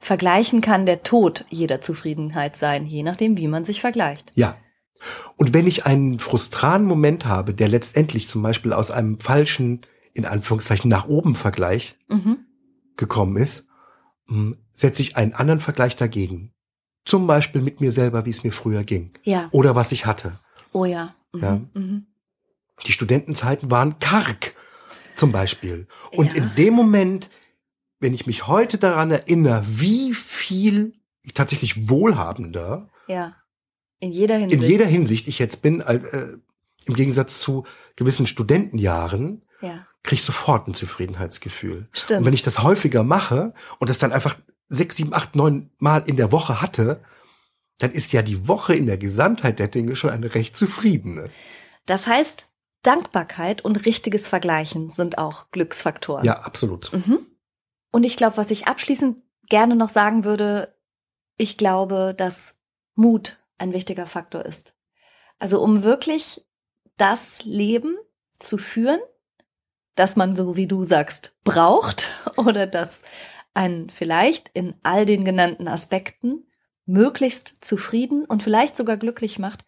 Vergleichen 0.00 0.60
kann 0.60 0.86
der 0.86 1.02
Tod 1.02 1.44
jeder 1.50 1.80
Zufriedenheit 1.80 2.56
sein, 2.56 2.86
je 2.86 3.02
nachdem, 3.02 3.36
wie 3.36 3.48
man 3.48 3.64
sich 3.64 3.80
vergleicht. 3.80 4.32
Ja. 4.34 4.56
Und 5.36 5.52
wenn 5.52 5.66
ich 5.66 5.84
einen 5.84 6.18
frustranen 6.18 6.86
Moment 6.86 7.26
habe, 7.26 7.54
der 7.54 7.68
letztendlich 7.68 8.28
zum 8.28 8.42
Beispiel 8.42 8.72
aus 8.72 8.90
einem 8.90 9.20
falschen, 9.20 9.82
in 10.14 10.24
Anführungszeichen, 10.24 10.88
nach 10.88 11.08
oben 11.08 11.34
Vergleich 11.34 11.96
Mhm. 12.08 12.38
gekommen 12.96 13.36
ist, 13.36 13.66
mh, 14.26 14.56
setze 14.74 15.02
ich 15.02 15.16
einen 15.16 15.34
anderen 15.34 15.60
Vergleich 15.60 15.96
dagegen. 15.96 16.52
Zum 17.04 17.26
Beispiel 17.26 17.60
mit 17.62 17.80
mir 17.80 17.90
selber, 17.92 18.24
wie 18.26 18.30
es 18.30 18.44
mir 18.44 18.52
früher 18.52 18.84
ging. 18.84 19.12
Ja. 19.24 19.48
Oder 19.50 19.74
was 19.74 19.92
ich 19.92 20.06
hatte. 20.06 20.38
Oh 20.72 20.84
ja. 20.84 21.14
Mhm. 21.32 21.42
Ja. 21.42 21.60
Mhm. 21.74 22.06
Die 22.86 22.92
Studentenzeiten 22.92 23.70
waren 23.70 23.98
karg, 23.98 24.54
zum 25.14 25.32
Beispiel. 25.32 25.86
Und 26.12 26.32
Ja. 26.34 26.42
in 26.42 26.54
dem 26.56 26.74
Moment, 26.74 27.30
wenn 28.00 28.14
ich 28.14 28.26
mich 28.26 28.46
heute 28.46 28.78
daran 28.78 29.10
erinnere, 29.10 29.62
wie 29.66 30.14
viel 30.14 30.94
tatsächlich 31.34 31.88
wohlhabender 31.88 32.88
Ja. 33.06 33.36
In 34.00 34.10
jeder 34.10 34.34
in 34.36 34.50
Hinsicht. 34.50 34.62
jeder 34.70 34.86
Hinsicht 34.86 35.28
ich 35.28 35.38
jetzt 35.38 35.62
bin, 35.62 35.80
äh, 35.80 36.28
im 36.86 36.94
Gegensatz 36.94 37.38
zu 37.38 37.64
gewissen 37.94 38.26
Studentenjahren, 38.26 39.44
ja. 39.60 39.86
kriege 40.02 40.16
ich 40.16 40.24
sofort 40.24 40.66
ein 40.66 40.74
Zufriedenheitsgefühl. 40.74 41.88
Stimmt. 41.92 42.20
Und 42.20 42.26
wenn 42.26 42.34
ich 42.34 42.42
das 42.42 42.64
häufiger 42.64 43.04
mache 43.04 43.54
und 43.78 43.88
das 43.90 43.98
dann 43.98 44.10
einfach 44.12 44.36
sechs, 44.72 44.96
sieben, 44.96 45.12
acht, 45.12 45.36
neun 45.36 45.70
Mal 45.78 46.02
in 46.06 46.16
der 46.16 46.32
Woche 46.32 46.60
hatte, 46.60 47.04
dann 47.78 47.92
ist 47.92 48.12
ja 48.12 48.22
die 48.22 48.48
Woche 48.48 48.74
in 48.74 48.86
der 48.86 48.98
Gesamtheit 48.98 49.58
der 49.58 49.68
Dinge 49.68 49.96
schon 49.96 50.10
eine 50.10 50.34
recht 50.34 50.56
zufriedene. 50.56 51.30
Das 51.86 52.06
heißt, 52.06 52.48
Dankbarkeit 52.82 53.64
und 53.64 53.84
richtiges 53.86 54.26
Vergleichen 54.26 54.90
sind 54.90 55.18
auch 55.18 55.50
Glücksfaktoren. 55.50 56.24
Ja, 56.24 56.40
absolut. 56.40 56.92
Mhm. 56.92 57.26
Und 57.90 58.04
ich 58.04 58.16
glaube, 58.16 58.36
was 58.36 58.50
ich 58.50 58.66
abschließend 58.66 59.18
gerne 59.48 59.76
noch 59.76 59.90
sagen 59.90 60.24
würde, 60.24 60.74
ich 61.36 61.58
glaube, 61.58 62.14
dass 62.16 62.56
Mut 62.94 63.38
ein 63.58 63.72
wichtiger 63.72 64.06
Faktor 64.06 64.44
ist. 64.44 64.74
Also 65.38 65.60
um 65.60 65.82
wirklich 65.82 66.44
das 66.96 67.44
Leben 67.44 67.96
zu 68.38 68.58
führen, 68.58 69.00
das 69.94 70.16
man 70.16 70.34
so 70.34 70.56
wie 70.56 70.66
du 70.66 70.84
sagst 70.84 71.36
braucht 71.44 72.10
oder 72.36 72.66
das 72.66 73.02
einen 73.54 73.90
vielleicht 73.90 74.50
in 74.54 74.74
all 74.82 75.06
den 75.06 75.24
genannten 75.24 75.68
Aspekten 75.68 76.46
möglichst 76.86 77.64
zufrieden 77.64 78.24
und 78.24 78.42
vielleicht 78.42 78.76
sogar 78.76 78.96
glücklich 78.96 79.38
macht, 79.38 79.64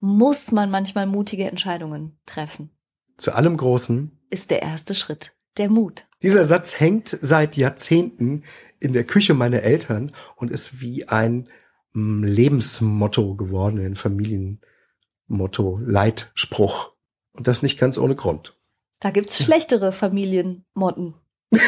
muss 0.00 0.52
man 0.52 0.70
manchmal 0.70 1.06
mutige 1.06 1.44
Entscheidungen 1.44 2.18
treffen. 2.26 2.70
Zu 3.16 3.34
allem 3.34 3.56
Großen 3.56 4.10
ist 4.30 4.50
der 4.50 4.62
erste 4.62 4.94
Schritt 4.94 5.36
der 5.56 5.68
Mut. 5.68 6.06
Dieser 6.22 6.44
Satz 6.44 6.80
hängt 6.80 7.08
seit 7.08 7.56
Jahrzehnten 7.56 8.44
in 8.80 8.92
der 8.92 9.04
Küche 9.04 9.34
meiner 9.34 9.62
Eltern 9.62 10.12
und 10.36 10.50
ist 10.50 10.80
wie 10.80 11.08
ein 11.08 11.48
mm, 11.92 12.24
Lebensmotto 12.24 13.36
geworden, 13.36 13.78
ein 13.78 13.96
Familienmotto, 13.96 15.78
Leitspruch. 15.84 16.92
Und 17.32 17.46
das 17.46 17.62
nicht 17.62 17.78
ganz 17.78 17.98
ohne 17.98 18.16
Grund. 18.16 18.56
Da 19.00 19.10
gibt's 19.10 19.42
schlechtere 19.42 19.92
Familienmotten. 19.92 21.14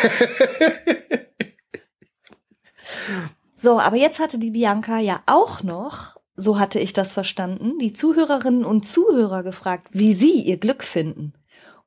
so, 3.65 3.81
aber 3.81 3.97
jetzt 3.97 4.21
hatte 4.21 4.39
die 4.39 4.53
Bianca 4.53 5.01
ja 5.01 5.23
auch 5.27 5.65
noch 5.65 6.15
so 6.37 6.59
hatte 6.59 6.81
ich 6.81 6.93
das 6.93 7.13
verstanden, 7.13 7.79
die 7.79 7.93
Zuhörerinnen 7.93 8.65
und 8.65 8.87
Zuhörer 8.87 9.43
gefragt, 9.43 9.89
wie 9.93 10.15
sie 10.15 10.41
ihr 10.41 10.57
Glück 10.57 10.83
finden. 10.83 11.35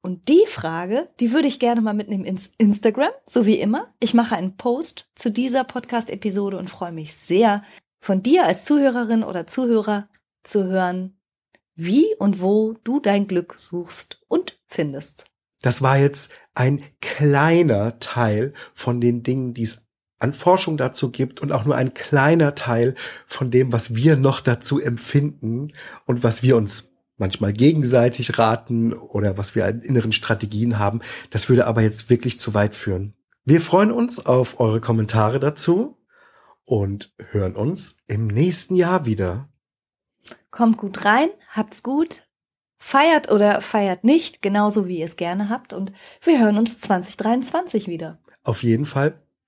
Und 0.02 0.30
die 0.30 0.46
Frage, 0.48 1.10
die 1.20 1.34
würde 1.34 1.48
ich 1.48 1.60
gerne 1.60 1.82
mal 1.82 1.94
mitnehmen 1.94 2.24
ins 2.24 2.52
Instagram, 2.58 3.12
so 3.26 3.46
wie 3.46 3.60
immer. 3.60 3.94
Ich 4.00 4.14
mache 4.14 4.36
einen 4.36 4.56
Post 4.56 5.10
zu 5.16 5.32
dieser 5.32 5.64
Podcast-Episode 5.64 6.58
und 6.58 6.70
freue 6.70 6.92
mich 6.92 7.16
sehr, 7.16 7.64
von 8.00 8.24
dir 8.24 8.46
als 8.46 8.64
Zuhörerin 8.64 9.24
oder 9.24 9.48
Zuhörer 9.48 10.08
zu 10.44 10.66
hören, 10.66 11.20
wie 11.76 12.16
und 12.20 12.42
wo 12.42 12.76
du 12.84 13.00
dein 13.00 13.28
Glück 13.28 13.56
suchst 13.58 14.22
und 14.28 14.60
findest. 14.68 15.26
Das 15.62 15.82
war 15.82 15.98
jetzt 15.98 16.32
ein 16.54 16.82
kleiner 17.02 18.00
Teil 18.00 18.54
von 18.74 19.02
den 19.02 19.24
Dingen, 19.24 19.54
die 19.54 19.64
es 19.64 19.87
an 20.20 20.34
Forschung 20.34 20.78
dazu 20.78 21.12
gibt 21.12 21.42
und 21.42 21.52
auch 21.52 21.66
nur 21.66 21.76
ein 21.76 21.94
kleiner 21.94 22.56
Teil 22.56 22.96
von 23.28 23.52
dem, 23.52 23.72
was 23.72 23.96
wir 23.96 24.16
noch 24.16 24.42
dazu 24.42 24.80
empfinden 24.80 25.74
und 26.06 26.24
was 26.24 26.44
wir 26.44 26.58
uns 26.58 26.90
manchmal 27.18 27.54
gegenseitig 27.54 28.38
raten 28.38 28.94
oder 28.94 29.38
was 29.38 29.56
wir 29.56 29.66
an 29.66 29.82
inneren 29.82 30.12
Strategien 30.12 30.80
haben. 30.80 31.02
Das 31.30 31.50
würde 31.50 31.68
aber 31.68 31.82
jetzt 31.82 32.10
wirklich 32.10 32.40
zu 32.40 32.54
weit 32.54 32.76
führen. 32.76 33.14
Wir 33.44 33.62
freuen 33.62 33.92
uns 33.92 34.26
auf 34.26 34.60
eure 34.60 34.82
Kommentare 34.82 35.40
dazu 35.40 35.98
und 36.66 37.14
hören 37.32 37.56
uns 37.56 38.00
im 38.08 38.28
nächsten 38.28 38.76
Jahr 38.76 39.06
wieder. 39.06 39.50
Kommt 40.52 40.78
gut 40.78 41.06
rein, 41.06 41.30
habt's 41.50 41.82
gut, 41.82 42.28
feiert 42.78 43.32
oder 43.32 43.62
feiert 43.62 44.04
nicht, 44.04 44.42
genauso 44.42 44.88
wie 44.88 45.00
ihr 45.00 45.06
es 45.06 45.16
gerne 45.16 45.50
habt 45.50 45.74
und 45.74 45.94
wir 46.24 46.40
hören 46.40 46.58
uns 46.58 46.80
2023 46.80 47.88
wieder. 47.88 48.20
Auf 48.44 48.64
jeden 48.64 48.86
Fall 48.86 49.22